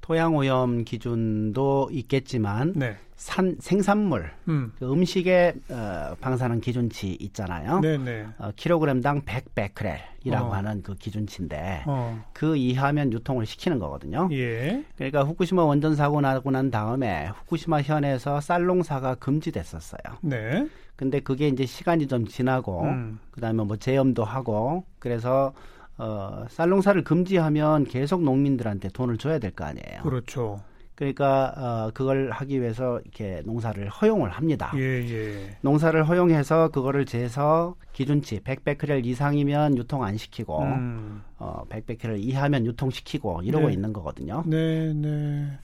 토양 0.00 0.36
오염 0.36 0.84
기준도 0.84 1.90
있겠지만 1.92 2.72
네. 2.76 2.96
산 3.22 3.56
생산물 3.60 4.32
음. 4.48 4.72
그 4.80 4.92
음식의 4.92 5.54
어, 5.70 6.16
방사능 6.20 6.60
기준치 6.60 7.18
있잖아요. 7.20 7.78
네, 7.78 7.96
네. 7.96 8.26
어, 8.36 8.50
킬로그램당 8.56 9.22
100베크렐이라고 9.22 10.42
어. 10.42 10.52
하는 10.52 10.82
그 10.82 10.96
기준치인데 10.96 11.84
어. 11.86 12.20
그 12.32 12.56
이하면 12.56 13.12
유통을 13.12 13.46
시키는 13.46 13.78
거거든요. 13.78 14.28
예. 14.32 14.84
그러니까 14.96 15.22
후쿠시마 15.22 15.62
원전 15.64 15.94
사고 15.94 16.20
나고 16.20 16.50
난 16.50 16.72
다음에 16.72 17.28
후쿠시마 17.28 17.82
현에서 17.82 18.40
쌀 18.40 18.64
농사가 18.64 19.14
금지됐었어요. 19.14 20.18
네. 20.22 20.66
근데 20.96 21.20
그게 21.20 21.46
이제 21.46 21.64
시간이 21.64 22.08
좀 22.08 22.26
지나고 22.26 22.82
음. 22.82 23.20
그다음에 23.30 23.62
뭐 23.62 23.76
제염도 23.76 24.24
하고 24.24 24.84
그래서 24.98 25.52
어 25.96 26.46
쌀 26.48 26.70
농사를 26.70 27.04
금지하면 27.04 27.84
계속 27.84 28.24
농민들한테 28.24 28.88
돈을 28.88 29.16
줘야 29.18 29.38
될 29.38 29.52
거 29.52 29.64
아니에요. 29.64 30.02
그렇죠. 30.02 30.60
그러니까 30.94 31.54
어 31.56 31.90
그걸 31.94 32.30
하기 32.30 32.60
위해서 32.60 33.00
이렇게 33.00 33.42
농사를 33.44 33.88
허용을 33.88 34.30
합니다. 34.30 34.72
예, 34.76 34.80
예. 34.80 35.56
농사를 35.62 36.06
허용해서 36.06 36.68
그거를 36.68 37.06
재서 37.06 37.76
기준치 37.92 38.40
100베크렐 38.40 39.04
이상이면 39.06 39.78
유통 39.78 40.04
안 40.04 40.16
시키고 40.16 40.62
음. 40.62 41.22
어 41.38 41.64
100베크렐 41.68 42.22
이하면 42.22 42.66
유통시키고 42.66 43.42
이러고 43.42 43.68
네. 43.68 43.74
있는 43.74 43.92
거거든요. 43.92 44.44
네, 44.46 44.92
네. 44.92 45.58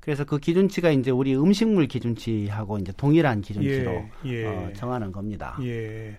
그래서 0.00 0.24
그 0.24 0.38
기준치가 0.38 0.90
이제 0.90 1.10
우리 1.10 1.36
음식물 1.36 1.86
기준치하고 1.86 2.78
이제 2.78 2.92
동일한 2.96 3.40
기준치로 3.40 4.08
예, 4.24 4.30
예. 4.32 4.46
어, 4.46 4.70
정하는 4.74 5.12
겁니다. 5.12 5.58
예. 5.62 6.16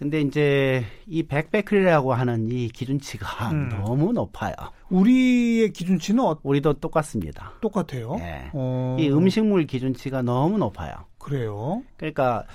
근데 0.00 0.22
이제 0.22 0.82
이 1.06 1.22
백베크리라고 1.22 2.14
하는 2.14 2.48
이 2.50 2.68
기준치가 2.68 3.50
음. 3.50 3.68
너무 3.68 4.14
높아요. 4.14 4.54
우리의 4.88 5.74
기준치는 5.74 6.24
어, 6.24 6.38
우리도 6.42 6.72
똑같습니다. 6.80 7.52
똑같아요. 7.60 8.16
예. 8.18 8.48
어, 8.54 8.96
이 8.98 9.10
음식물 9.10 9.66
기준치가 9.66 10.22
너무 10.22 10.56
높아요. 10.56 10.94
그래요. 11.18 11.82
그러니까 11.98 12.46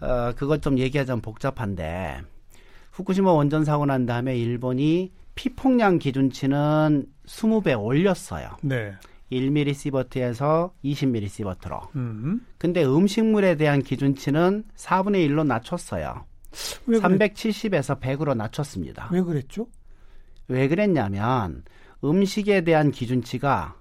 어 0.00 0.32
그것 0.36 0.62
좀 0.62 0.78
얘기하자면 0.78 1.22
복잡한데 1.22 2.20
후쿠시마 2.92 3.32
원전 3.32 3.64
사고 3.64 3.84
난 3.84 4.06
다음에 4.06 4.36
일본이 4.36 5.10
피폭량 5.34 5.98
기준치는 5.98 7.06
20배 7.26 7.82
올렸어요. 7.82 8.58
네. 8.62 8.92
1mS버트에서 9.32 10.70
20mS버트로. 10.84 11.96
음. 11.96 12.46
근데 12.58 12.84
음식물에 12.84 13.56
대한 13.56 13.82
기준치는 13.82 14.66
4분의 14.76 15.28
1로 15.28 15.44
낮췄어요. 15.44 16.26
왜, 16.86 16.98
그랬, 17.00 17.34
370에서 17.34 18.00
100으로 18.00 18.36
낮췄습니다. 18.36 19.08
왜 19.12 19.22
그랬죠? 19.22 19.66
왜 20.48 20.68
그랬냐면 20.68 21.64
음식에 22.04 22.62
대한 22.62 22.90
기준치가 22.90 23.76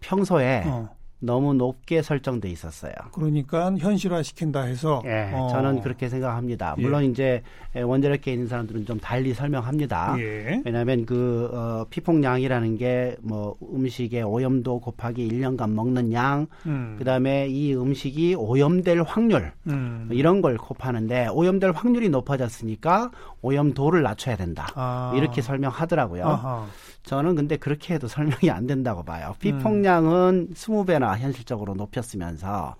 평소에 0.00 0.64
어. 0.66 0.95
너무 1.18 1.54
높게 1.54 2.02
설정돼 2.02 2.48
있었어요. 2.50 2.92
그러니까 3.12 3.72
현실화 3.76 4.22
시킨다 4.22 4.62
해서 4.62 5.02
예, 5.06 5.30
어. 5.34 5.48
저는 5.50 5.80
그렇게 5.80 6.08
생각합니다. 6.08 6.74
예. 6.78 6.82
물론 6.82 7.04
이제 7.04 7.42
원자력계 7.74 8.32
있는 8.32 8.48
사람들은 8.48 8.86
좀 8.86 8.98
달리 9.00 9.34
설명합니다. 9.34 10.16
예. 10.18 10.62
왜냐하면 10.64 11.06
그 11.06 11.50
어, 11.52 11.86
피폭량이라는 11.90 12.78
게 12.78 13.16
뭐 13.22 13.56
음식의 13.74 14.22
오염도 14.22 14.80
곱하기 14.80 15.28
1년간 15.28 15.70
먹는 15.72 16.12
양, 16.12 16.46
음. 16.66 16.96
그다음에 16.98 17.48
이 17.48 17.74
음식이 17.74 18.34
오염될 18.36 19.02
확률 19.02 19.52
음. 19.66 20.08
이런 20.12 20.40
걸 20.40 20.56
곱하는데 20.56 21.28
오염될 21.28 21.72
확률이 21.72 22.08
높아졌으니까 22.08 23.10
오염도를 23.42 24.02
낮춰야 24.02 24.36
된다. 24.36 24.68
아. 24.74 25.12
이렇게 25.16 25.42
설명하더라고요. 25.42 26.24
아하. 26.26 26.66
저는 27.02 27.36
근데 27.36 27.56
그렇게 27.56 27.94
해도 27.94 28.08
설명이 28.08 28.50
안 28.50 28.66
된다고 28.66 29.02
봐요. 29.04 29.34
피폭량은 29.38 30.48
20배나 30.54 31.05
현실적으로 31.14 31.74
높였으면서 31.74 32.76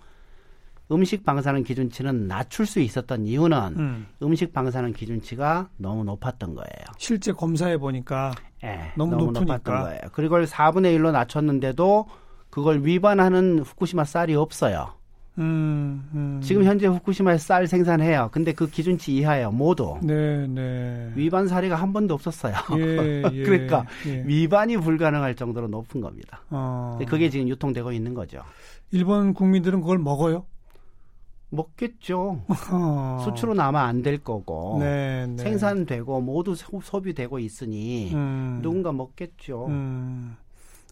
음식 0.91 1.25
방사능 1.25 1.63
기준치는 1.63 2.27
낮출 2.27 2.65
수 2.65 2.79
있었던 2.79 3.25
이유는 3.25 3.57
음. 3.77 4.07
음식 4.21 4.53
방사능 4.53 4.93
기준치가 4.93 5.69
너무 5.77 6.03
높았던 6.05 6.55
거예요. 6.55 6.85
실제 6.97 7.31
검사해 7.31 7.77
보니까 7.77 8.33
예, 8.63 8.93
너무 8.95 9.15
높으니까. 9.15 9.39
높았던 9.41 9.83
거예요. 9.83 9.99
그리고 10.13 10.37
4분의 10.37 10.97
1로 10.97 11.11
낮췄는데도 11.11 12.07
그걸 12.49 12.85
위반하는 12.85 13.59
후쿠시마 13.59 14.05
쌀이 14.05 14.35
없어요. 14.35 14.93
음, 15.37 16.09
음. 16.13 16.41
지금 16.41 16.63
현재 16.63 16.87
후쿠시마에 16.87 17.37
쌀 17.37 17.67
생산해요. 17.67 18.29
근데 18.31 18.53
그 18.53 18.67
기준치 18.67 19.15
이하예요. 19.15 19.51
모두. 19.51 19.97
네, 20.01 20.47
네. 20.47 21.11
위반 21.15 21.47
사례가 21.47 21.75
한 21.75 21.93
번도 21.93 22.13
없었어요. 22.13 22.55
예, 22.77 23.21
예. 23.33 23.43
그러니까 23.43 23.85
예. 24.07 24.23
위반이 24.25 24.77
불가능할 24.77 25.35
정도로 25.35 25.67
높은 25.67 26.01
겁니다. 26.01 26.41
어. 26.49 26.95
근데 26.97 27.09
그게 27.09 27.29
지금 27.29 27.47
유통되고 27.49 27.91
있는 27.91 28.13
거죠. 28.13 28.41
일본 28.91 29.33
국민들은 29.33 29.81
그걸 29.81 29.99
먹어요? 29.99 30.45
먹겠죠. 31.49 32.43
어. 32.71 33.21
수출은 33.23 33.59
아마 33.59 33.83
안될 33.83 34.19
거고 34.19 34.77
네, 34.79 35.27
네. 35.27 35.37
생산되고 35.37 36.21
모두 36.21 36.55
소, 36.55 36.81
소비되고 36.81 37.39
있으니 37.39 38.13
음. 38.13 38.59
누군가 38.61 38.91
먹겠죠. 38.91 39.67
음. 39.67 40.35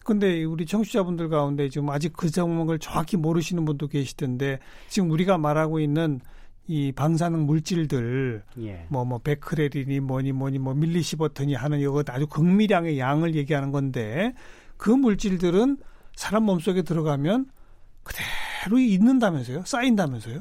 근데 0.06 0.44
우리 0.44 0.66
청취자분들 0.66 1.28
가운데 1.28 1.68
지금 1.68 1.90
아직 1.90 2.12
그 2.12 2.30
종목을 2.30 2.78
정확히 2.78 3.16
모르시는 3.16 3.64
분도 3.64 3.88
계시던데 3.88 4.60
지금 4.88 5.10
우리가 5.10 5.36
말하고 5.36 5.80
있는 5.80 6.20
이 6.68 6.92
방사능 6.92 7.44
물질들 7.44 8.44
예. 8.60 8.86
뭐뭐 8.88 9.18
베크렐이니 9.18 9.98
뭐니 9.98 10.30
뭐니 10.30 10.60
뭐 10.60 10.74
밀리시버튼이 10.74 11.54
하는 11.54 11.80
이거 11.80 12.04
아주 12.06 12.28
극미량의 12.28 13.00
양을 13.00 13.34
얘기하는 13.34 13.72
건데 13.72 14.32
그 14.76 14.90
물질들은 14.90 15.78
사람 16.14 16.44
몸속에 16.44 16.82
들어가면 16.82 17.46
그대로 18.04 18.78
있는다면서요? 18.78 19.64
쌓인다면서요? 19.64 20.40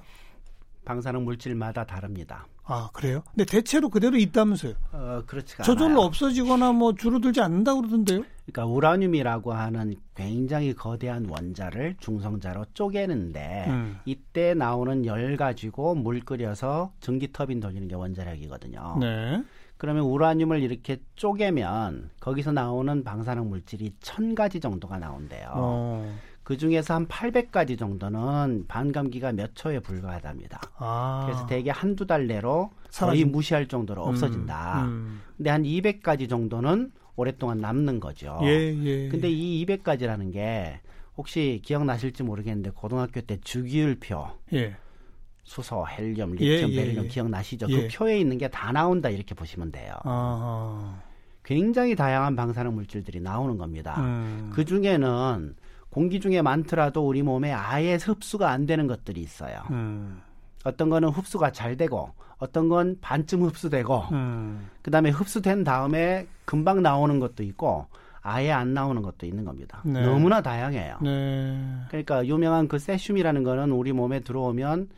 방사능 0.85 1.25
물질마다 1.25 1.85
다릅니다. 1.85 2.47
아 2.63 2.89
그래요? 2.93 3.23
근데 3.31 3.45
대체로 3.45 3.89
그대로 3.89 4.17
있다면서요? 4.17 4.73
어, 4.91 5.21
그렇지가 5.27 5.63
저절로 5.63 5.95
않아요. 5.95 6.07
없어지거나 6.07 6.71
뭐 6.71 6.95
줄어들지 6.95 7.41
않는다고 7.41 7.81
그러던데요? 7.81 8.23
그러니까 8.45 8.65
우라늄이라고 8.65 9.53
하는 9.53 9.95
굉장히 10.15 10.73
거대한 10.73 11.27
원자를 11.29 11.95
중성자로 11.99 12.65
쪼개는데 12.73 13.65
음. 13.67 13.99
이때 14.05 14.53
나오는 14.53 15.05
열 15.05 15.35
가지고 15.37 15.95
물 15.95 16.21
끓여서 16.21 16.91
전기 17.01 17.31
터빈 17.31 17.59
돌리는 17.59 17.87
게 17.87 17.95
원자력이거든요. 17.95 18.97
네. 18.99 19.43
그러면 19.77 20.05
우라늄을 20.05 20.61
이렇게 20.63 20.97
쪼개면 21.15 22.11
거기서 22.19 22.51
나오는 22.53 23.03
방사능 23.03 23.49
물질이 23.49 23.93
천 23.99 24.33
가지 24.33 24.59
정도가 24.59 24.97
나온대요. 24.99 25.51
어. 25.53 26.17
그 26.45 26.57
중에서 26.57 26.93
한 26.93 27.07
800가지 27.07 27.75
정도는 27.77 28.65
반감기가 28.67 29.31
몇 29.33 29.55
초에 29.55 29.79
불과하답니다. 29.79 30.61
아. 30.77 31.23
그래서 31.25 31.47
대개 31.47 31.71
한두 31.71 32.05
달 32.05 32.27
내로 32.27 32.69
거의 32.95 33.23
사라진- 33.23 33.31
무시할 33.31 33.67
정도로 33.67 34.03
없어진다. 34.03 34.83
음, 34.85 35.21
근데 35.35 35.49
한 35.49 35.63
200가지 35.63 36.29
정도는 36.29 36.91
오랫동안 37.15 37.57
남는 37.61 37.99
거죠. 37.99 38.37
음. 38.41 38.45
예, 38.45 38.75
예. 38.85 39.09
근데 39.09 39.27
이 39.27 39.65
200가지라는 39.65 40.31
게 40.31 40.81
혹시 41.17 41.61
기억나실지 41.65 42.21
모르겠는데 42.21 42.69
고등학교 42.75 43.21
때 43.21 43.39
주기율표 43.41 44.27
예. 44.53 44.75
수소, 45.43 45.87
헬륨, 45.87 46.39
예, 46.41 46.45
리튬, 46.45 46.69
예, 46.69 46.75
베릴륨 46.75 47.05
예. 47.05 47.07
기억나시죠? 47.07 47.65
예. 47.69 47.75
그 47.75 47.87
표에 47.91 48.19
있는 48.19 48.37
게 48.37 48.47
다 48.49 48.71
나온다 48.71 49.09
이렇게 49.09 49.33
보시면 49.33 49.71
돼요. 49.71 49.93
아하. 50.03 51.01
굉장히 51.43 51.95
다양한 51.95 52.35
방사능 52.35 52.75
물질들이 52.75 53.19
나오는 53.19 53.57
겁니다. 53.57 53.99
음. 54.01 54.51
그 54.53 54.63
중에는 54.63 55.55
공기 55.95 56.19
중에 56.19 56.41
많더라도 56.41 57.07
우리 57.07 57.23
몸에 57.23 57.53
아예 57.53 57.95
흡수가 57.95 58.49
안 58.49 58.65
되는 58.65 58.85
것들이 58.85 59.21
있어요. 59.21 59.61
음. 59.71 60.21
어떤 60.65 60.89
거는 60.89 61.07
흡수가 61.07 61.53
잘 61.53 61.77
되고 61.77 62.11
어떤 62.37 62.67
건 62.67 62.97
반쯤 62.99 63.43
흡수되고 63.43 63.99
음. 64.11 64.67
그다음에 64.81 65.09
흡수된 65.09 65.63
다음에 65.63 66.27
금방 66.43 66.81
나오는 66.81 67.17
것도 67.21 67.43
있고 67.43 67.85
아예 68.21 68.51
안 68.51 68.73
나오는 68.73 69.01
것도 69.01 69.25
있는 69.25 69.45
겁니다. 69.45 69.79
네. 69.85 70.05
너무나 70.05 70.41
다양해요. 70.41 70.97
네. 71.01 71.57
그러니까 71.87 72.25
유명한 72.27 72.67
그 72.67 72.77
세슘이라는 72.77 73.43
거는 73.45 73.71
우리 73.71 73.93
몸에 73.93 74.19
들어오면 74.19 74.89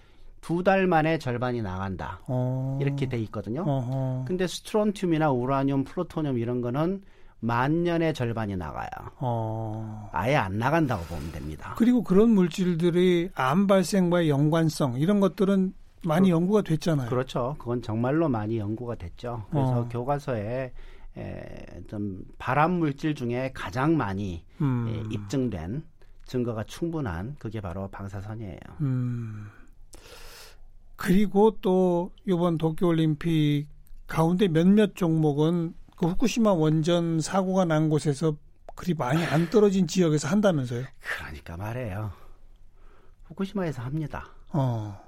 두 0.42 0.64
달 0.64 0.88
만에 0.88 1.20
절반이 1.20 1.62
나간다. 1.62 2.22
어. 2.26 2.80
이렇게 2.82 3.08
돼 3.08 3.20
있거든요. 3.20 3.62
어허. 3.68 4.26
근데 4.28 4.48
스트론튬이나 4.48 5.30
우라늄, 5.30 5.84
플루토늄 5.84 6.40
이런 6.40 6.62
거는 6.62 7.04
만 7.40 7.84
년에 7.84 8.14
절반이 8.14 8.56
나가요. 8.58 8.90
어. 9.20 10.10
아예 10.12 10.36
안 10.36 10.58
나간다고 10.58 11.04
보면 11.06 11.32
됩니다. 11.32 11.76
그리고 11.78 12.04
그런 12.04 12.32
물질들이 12.32 13.30
암 13.36 13.68
발생과의 13.68 14.30
연관성 14.30 15.00
이런 15.00 15.20
것들은 15.20 15.74
많이 16.04 16.30
연구가 16.30 16.62
됐잖아요. 16.62 17.10
그렇죠. 17.10 17.56
그건 17.60 17.82
정말로 17.82 18.30
많이 18.30 18.58
연구가 18.58 18.96
됐죠. 18.96 19.46
그래서 19.52 19.82
어. 19.82 19.88
교과서에 19.90 20.72
에, 21.18 21.66
좀 21.88 22.24
발암 22.38 22.74
물질 22.74 23.16
중에 23.16 23.52
가장 23.54 23.98
많이 23.98 24.44
음. 24.62 24.88
예, 24.90 25.14
입증된 25.16 25.84
증거가 26.26 26.64
충분한 26.64 27.36
그게 27.40 27.60
바로 27.62 27.88
방사선이에요. 27.90 28.60
음. 28.82 29.48
그리고 30.96 31.58
또 31.62 32.12
이번 32.26 32.58
도쿄올림픽 32.58 33.68
가운데 34.08 34.48
몇몇 34.48 34.96
종목은 34.96 35.74
그 35.98 36.06
후쿠시마 36.06 36.54
원전 36.54 37.20
사고가 37.20 37.66
난 37.66 37.90
곳에서 37.90 38.36
그리 38.76 38.94
많이 38.94 39.24
안 39.26 39.50
떨어진 39.50 39.88
지역에서 39.88 40.28
한다면서요? 40.28 40.86
그러니까 41.00 41.58
말해요. 41.58 42.12
후쿠시마에서 43.26 43.82
합니다. 43.82 44.30
어. 44.54 45.04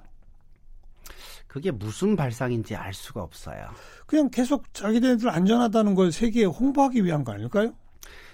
그게 1.48 1.72
무슨 1.72 2.16
발상인지 2.16 2.76
알 2.76 2.94
수가 2.94 3.22
없어요. 3.22 3.70
그냥 4.06 4.30
계속 4.30 4.74
자기네들 4.74 5.30
안전하다는 5.30 5.96
걸 5.96 6.12
세계에 6.12 6.46
홍보하기 6.46 7.06
위한 7.06 7.24
거 7.24 7.32
아닐까요? 7.34 7.74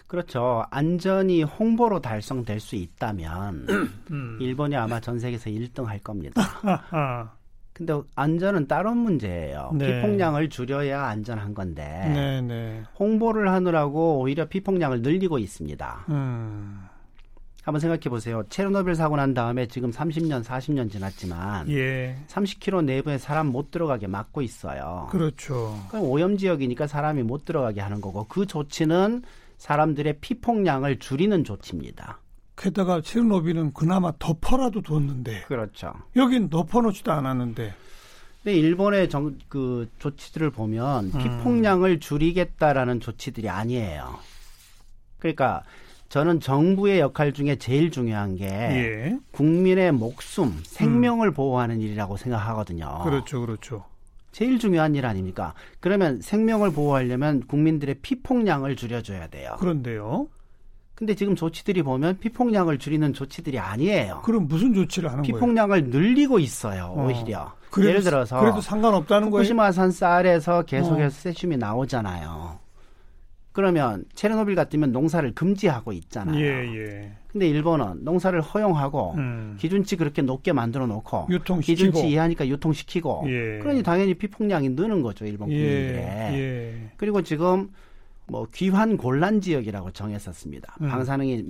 그렇죠. 0.07 0.65
안전이 0.69 1.43
홍보로 1.43 1.99
달성될 1.99 2.59
수 2.59 2.75
있다면 2.75 3.67
음. 4.11 4.37
일본이 4.39 4.75
아마 4.75 4.99
전 4.99 5.19
세계에서 5.19 5.49
1등 5.49 5.85
할 5.85 5.99
겁니다. 5.99 6.41
아, 7.75 7.77
근데 7.77 7.93
안전은 8.15 8.67
다른 8.67 8.97
문제예요. 8.97 9.71
네. 9.75 10.01
피폭량을 10.01 10.49
줄여야 10.49 11.03
안전한 11.03 11.53
건데 11.53 11.83
네, 12.13 12.41
네. 12.41 12.83
홍보를 12.97 13.49
하느라고 13.51 14.19
오히려 14.19 14.45
피폭량을 14.47 15.01
늘리고 15.01 15.39
있습니다. 15.39 16.05
음. 16.09 16.85
한번 17.63 17.79
생각해 17.79 18.01
보세요. 18.09 18.43
체르노빌 18.49 18.95
사고 18.95 19.15
난 19.15 19.33
다음에 19.33 19.65
지금 19.65 19.89
30년, 19.89 20.43
40년 20.43 20.89
지났지만 20.89 21.67
예. 21.69 22.15
30km 22.27 22.85
내부에 22.85 23.17
사람 23.17 23.47
못 23.47 23.71
들어가게 23.71 24.05
막고 24.07 24.43
있어요. 24.43 25.07
그렇죠. 25.09 25.75
그럼 25.89 26.05
오염 26.05 26.38
지역이니까 26.38 26.85
사람이 26.85 27.23
못 27.23 27.43
들어가게 27.43 27.81
하는 27.81 28.01
거고 28.01 28.25
그 28.29 28.45
조치는 28.45 29.23
사람들의 29.57 30.19
피폭량을 30.21 30.99
줄이는 30.99 31.43
조치입니다. 31.43 32.19
게다가 32.57 33.01
체르노빌은 33.01 33.73
그나마 33.73 34.11
덮어라도 34.17 34.81
뒀는데 34.81 35.43
그렇죠. 35.47 35.93
여긴 36.15 36.49
덮어놓지도 36.49 37.11
않았는데 37.11 37.73
근데 38.43 38.57
일본의 38.57 39.09
정, 39.09 39.37
그 39.49 39.89
조치들을 39.99 40.51
보면 40.51 41.11
음. 41.13 41.17
피폭량을 41.17 41.99
줄이겠다라는 41.99 42.99
조치들이 42.99 43.49
아니에요. 43.49 44.19
그러니까 45.17 45.63
저는 46.09 46.39
정부의 46.39 46.99
역할 46.99 47.33
중에 47.33 47.55
제일 47.55 47.89
중요한 47.89 48.35
게 48.35 48.45
예. 48.45 49.17
국민의 49.31 49.91
목숨, 49.91 50.61
생명을 50.63 51.31
보호하는 51.31 51.81
일이라고 51.81 52.17
생각하거든요. 52.17 53.01
그렇죠, 53.03 53.41
그렇죠. 53.41 53.85
제일 54.31 54.59
중요한 54.59 54.95
일 54.95 55.05
아닙니까? 55.05 55.53
그러면 55.79 56.21
생명을 56.21 56.71
보호하려면 56.71 57.47
국민들의 57.47 57.95
피폭량을 58.01 58.75
줄여줘야 58.75 59.27
돼요. 59.27 59.55
그런데요. 59.59 60.27
근데 60.95 61.13
지금 61.13 61.36
조치들이 61.36 61.84
보면 61.84 62.19
피폭량을 62.19 62.77
줄이는 62.79 63.13
조치들이 63.13 63.60
아니에요. 63.60 64.21
그럼 64.23 64.47
무슨 64.47 64.73
조치를 64.73 65.10
하는 65.12 65.23
거예요? 65.23 65.36
피폭량을 65.36 65.86
늘리고 65.89 66.39
있어요, 66.39 66.93
어. 66.95 67.05
오히려. 67.05 67.53
그래도 67.69 67.89
예를 67.89 68.01
사- 68.01 68.10
들어서 68.10 68.39
그래도 68.39 68.62
상관없다는 68.62 69.29
거예요. 69.29 69.41
후쿠시마산 69.41 69.91
쌀에서 69.91 70.62
계속해서 70.63 71.05
어. 71.08 71.10
세슘이 71.10 71.58
나오잖아요. 71.58 72.60
그러면 73.51 74.03
체르노빌 74.15 74.55
같으면 74.55 74.91
농사를 74.91 75.34
금지하고 75.34 75.93
있잖아요. 75.93 76.38
예, 76.39 76.75
예. 76.77 77.12
근데 77.31 77.47
일본은 77.47 78.03
농사를 78.03 78.39
허용하고 78.41 79.13
음. 79.17 79.55
기준치 79.60 79.95
그렇게 79.97 80.21
높게 80.21 80.51
만들어 80.53 80.88
놓고 80.88 81.27
유통시키고. 81.29 81.62
기준치 81.91 82.10
이하니까 82.10 82.47
유통시키고 82.47 83.23
예. 83.27 83.60
그러니 83.60 83.81
당연히 83.84 84.13
피폭량이 84.13 84.69
느는 84.69 85.01
거죠 85.01 85.25
일본 85.25 85.51
예, 85.51 85.55
국민들의. 85.58 86.05
예. 86.39 86.89
그리고 86.97 87.21
지금 87.21 87.69
뭐 88.27 88.47
귀환 88.53 88.97
곤란 88.97 89.41
지역이라고 89.41 89.91
정했었습니다. 89.91 90.77
음. 90.81 90.89
방사능이 90.89 91.43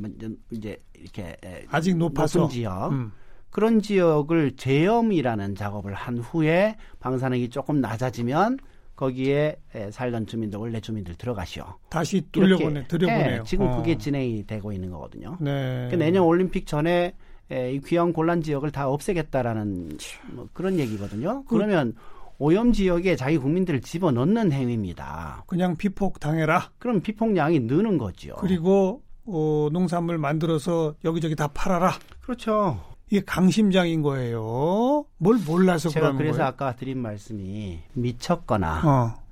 이제 0.51 0.77
이렇게 0.93 1.35
아직 1.69 1.95
높아서. 1.97 2.39
높은 2.39 2.51
지역 2.53 2.91
음. 2.91 3.11
그런 3.49 3.81
지역을 3.81 4.57
재염이라는 4.57 5.55
작업을 5.55 5.93
한 5.93 6.17
후에 6.17 6.75
방사능이 6.99 7.49
조금 7.49 7.79
낮아지면 7.79 8.57
거기에 8.97 9.57
살던 9.91 10.25
주민들 10.25 10.59
원래 10.59 10.79
주민들 10.79 11.15
들어가시오. 11.15 11.65
다시 11.89 12.21
돌려보내, 12.31 12.87
들여보내요. 12.87 13.39
예, 13.39 13.43
지금 13.45 13.67
어. 13.67 13.77
그게 13.77 13.97
진행이 13.97 14.45
되고 14.47 14.71
있는 14.71 14.89
거거든요. 14.89 15.37
네. 15.41 15.87
그 15.89 15.95
내년 15.95 16.23
올림픽 16.23 16.65
전에 16.65 17.13
에, 17.51 17.73
이 17.73 17.79
귀환 17.81 18.11
곤란 18.11 18.41
지역을 18.41 18.71
다 18.71 18.89
없애겠다라는 18.89 19.97
뭐 20.31 20.47
그런 20.53 20.79
얘기거든요. 20.79 21.43
그- 21.43 21.55
그러면 21.55 21.93
오염 22.37 22.73
지역에 22.73 23.15
자기 23.15 23.37
국민들을 23.37 23.81
집어넣는 23.81 24.51
행위입니다. 24.51 25.43
그냥 25.47 25.77
피폭 25.77 26.19
당해라. 26.19 26.69
그럼 26.79 27.01
피폭량이 27.01 27.61
느는 27.61 27.97
거죠. 27.97 28.35
그리고 28.39 29.03
어, 29.25 29.69
농산물 29.71 30.17
만들어서 30.17 30.95
여기저기 31.03 31.35
다 31.35 31.47
팔아라. 31.47 31.93
그렇죠. 32.21 32.79
이게 33.09 33.21
강심장인 33.23 34.01
거예요. 34.01 35.05
뭘 35.17 35.37
몰라서 35.45 35.89
제가 35.89 36.07
그러는 36.07 36.17
그래서 36.17 36.37
거예요. 36.37 36.47
아까 36.47 36.75
드린 36.75 36.99
말씀이 36.99 37.79
미쳤거나 37.93 38.81
어. 38.83 39.23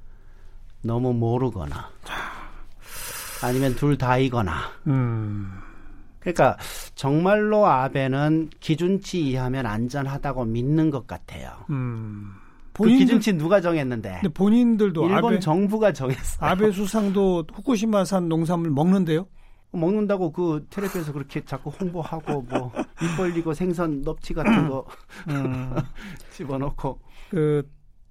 너무 0.81 1.13
모르거나 1.13 1.89
아니면 3.41 3.75
둘 3.75 3.97
다이거나 3.97 4.53
음. 4.87 5.51
그러니까 6.19 6.57
정말로 6.95 7.65
아베는 7.65 8.51
기준치 8.59 9.27
이하면 9.27 9.65
안전하다고 9.65 10.45
믿는 10.45 10.89
것 10.89 11.07
같아요. 11.07 11.51
음. 11.69 12.35
그 12.73 12.83
본인들, 12.83 13.05
기준치 13.05 13.33
누가 13.33 13.62
정했는데 13.62 14.19
근데 14.21 14.29
본인들도 14.33 15.05
일본 15.09 15.33
아베, 15.33 15.39
정부가 15.39 15.93
정했어요. 15.93 16.49
아베 16.49 16.71
수상도 16.71 17.45
후쿠시마산 17.53 18.27
농산물 18.27 18.71
먹는데요. 18.71 19.27
먹는다고 19.71 20.31
그 20.31 20.65
텔레비에서 20.69 21.13
그렇게 21.13 21.43
자꾸 21.45 21.69
홍보하고 21.71 22.41
뭐 22.43 22.71
입 23.01 23.17
벌리고 23.17 23.53
생선 23.53 24.01
넙치 24.01 24.33
같은 24.33 24.69
거 24.69 24.86
음. 25.29 25.73
집어넣고 26.31 26.99
그 27.31 27.67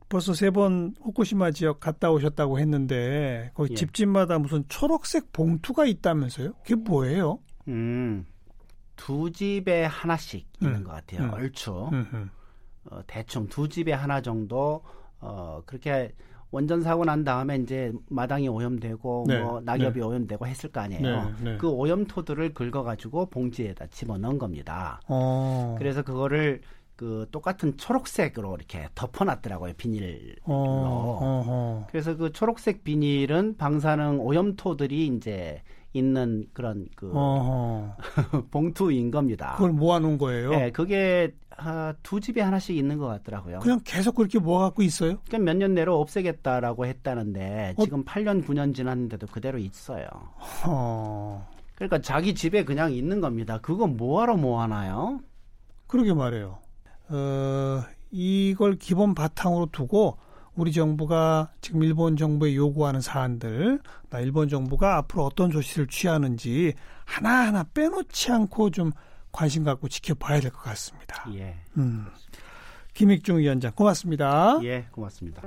벌써 0.09 0.35
세 0.35 0.51
번 0.51 0.95
후쿠시마 1.01 1.53
지역 1.53 1.81
갔다 1.81 2.11
오셨다고 2.11 2.59
했는데 2.59 3.51
거기 3.55 3.71
예. 3.73 3.75
집집마다 3.77 4.39
무슨 4.39 4.65
초록색 4.69 5.33
봉투가 5.33 5.87
있다면서요? 5.87 6.53
그게 6.63 6.75
뭐예요? 6.75 7.39
음. 7.69 8.27
두 8.97 9.31
집에 9.33 9.85
하나씩 9.85 10.47
있는 10.61 10.77
음, 10.81 10.85
것 10.85 10.93
같아요. 10.93 11.23
음. 11.29 11.33
얼추 11.33 11.89
음, 11.93 12.07
음. 12.13 12.31
어, 12.91 13.01
대충 13.07 13.49
두 13.49 13.69
집에 13.69 13.93
하나 13.93 14.21
정도 14.21 14.83
어, 15.21 15.63
그렇게 15.67 16.13
원전 16.51 16.83
사고 16.83 17.05
난 17.05 17.25
다음에 17.25 17.57
이제 17.57 17.93
마당이 18.11 18.49
오염되고 18.49 19.25
네, 19.27 19.41
뭐 19.41 19.61
낙엽이 19.63 20.01
네. 20.01 20.05
오염되고 20.05 20.47
했을 20.47 20.71
거 20.71 20.81
아니에요. 20.81 21.01
네, 21.03 21.35
네. 21.43 21.57
그 21.57 21.69
오염토들을 21.69 22.53
긁어가지고 22.53 23.27
봉지에다 23.31 23.87
집어넣은 23.87 24.39
겁니다. 24.39 25.01
어. 25.09 25.77
그래서 25.79 26.03
그거를 26.03 26.61
그 26.95 27.27
똑같은 27.33 27.79
초록색으로 27.79 28.55
이렇게 28.55 28.87
덮어놨더라고요 28.95 29.73
비닐로. 29.79 30.35
어, 30.45 30.55
어, 30.55 31.45
어. 31.47 31.87
그래서 31.91 32.17
그 32.17 32.33
초록색 32.33 32.85
비닐은 32.85 33.57
방사능 33.57 34.21
오염토들이 34.21 35.07
이제 35.07 35.63
있는 35.93 36.47
그런 36.53 36.87
그 36.97 37.11
어허. 37.13 37.97
봉투인 38.51 39.11
겁니다. 39.11 39.55
그걸 39.57 39.73
모아놓은 39.73 40.19
거예요. 40.19 40.51
네, 40.51 40.71
그게 40.71 41.35
아, 41.57 41.95
두 42.03 42.21
집에 42.21 42.41
하나씩 42.41 42.77
있는 42.77 42.99
것 42.99 43.07
같더라고요. 43.07 43.61
그냥 43.61 43.81
계속 43.85 44.15
그렇게 44.15 44.39
모아갖고 44.39 44.83
있어요. 44.83 45.19
그러니까 45.27 45.39
몇년 45.39 45.75
내로 45.75 46.01
없애겠다라고 46.01 46.87
했다는데 46.87 47.75
어? 47.77 47.85
지금 47.85 48.05
8년 48.05 48.45
9년 48.45 48.75
지났는데도 48.75 49.27
그대로 49.27 49.59
있어요. 49.59 50.07
어. 50.67 51.49
그러니까 51.75 52.01
자기 52.01 52.35
집에 52.35 52.65
그냥 52.65 52.93
있는 52.93 53.21
겁니다. 53.21 53.59
그거 53.61 53.87
뭐하러 53.87 54.37
모아놔요? 54.37 55.21
그러게 55.87 56.15
말해요. 56.15 56.59
어, 57.09 57.83
이걸 58.11 58.77
기본 58.77 59.15
바탕으로 59.15 59.67
두고 59.73 60.17
우리 60.55 60.73
정부가 60.73 61.51
지금 61.61 61.83
일본 61.83 62.17
정부에 62.17 62.55
요구하는 62.55 63.01
사안들, 63.01 63.81
나 64.11 64.21
일본 64.21 64.49
정부가 64.49 64.97
앞으로 64.99 65.25
어떤 65.25 65.51
조치를 65.51 65.87
취하는지 65.87 66.75
하나하나 67.05 67.65
빼놓지 67.73 68.33
않고 68.33 68.71
좀 68.71 68.93
관심 69.33 69.65
갖고 69.65 69.89
지켜봐야 69.89 70.41
될 70.41 70.51
것 70.51 70.63
같습니다. 70.63 71.25
예, 71.35 71.57
음. 71.79 72.07
김익중 72.95 73.39
위원장 73.39 73.73
고맙습니다. 73.75 74.59
예, 74.63 74.87
고맙습니다. 74.93 75.43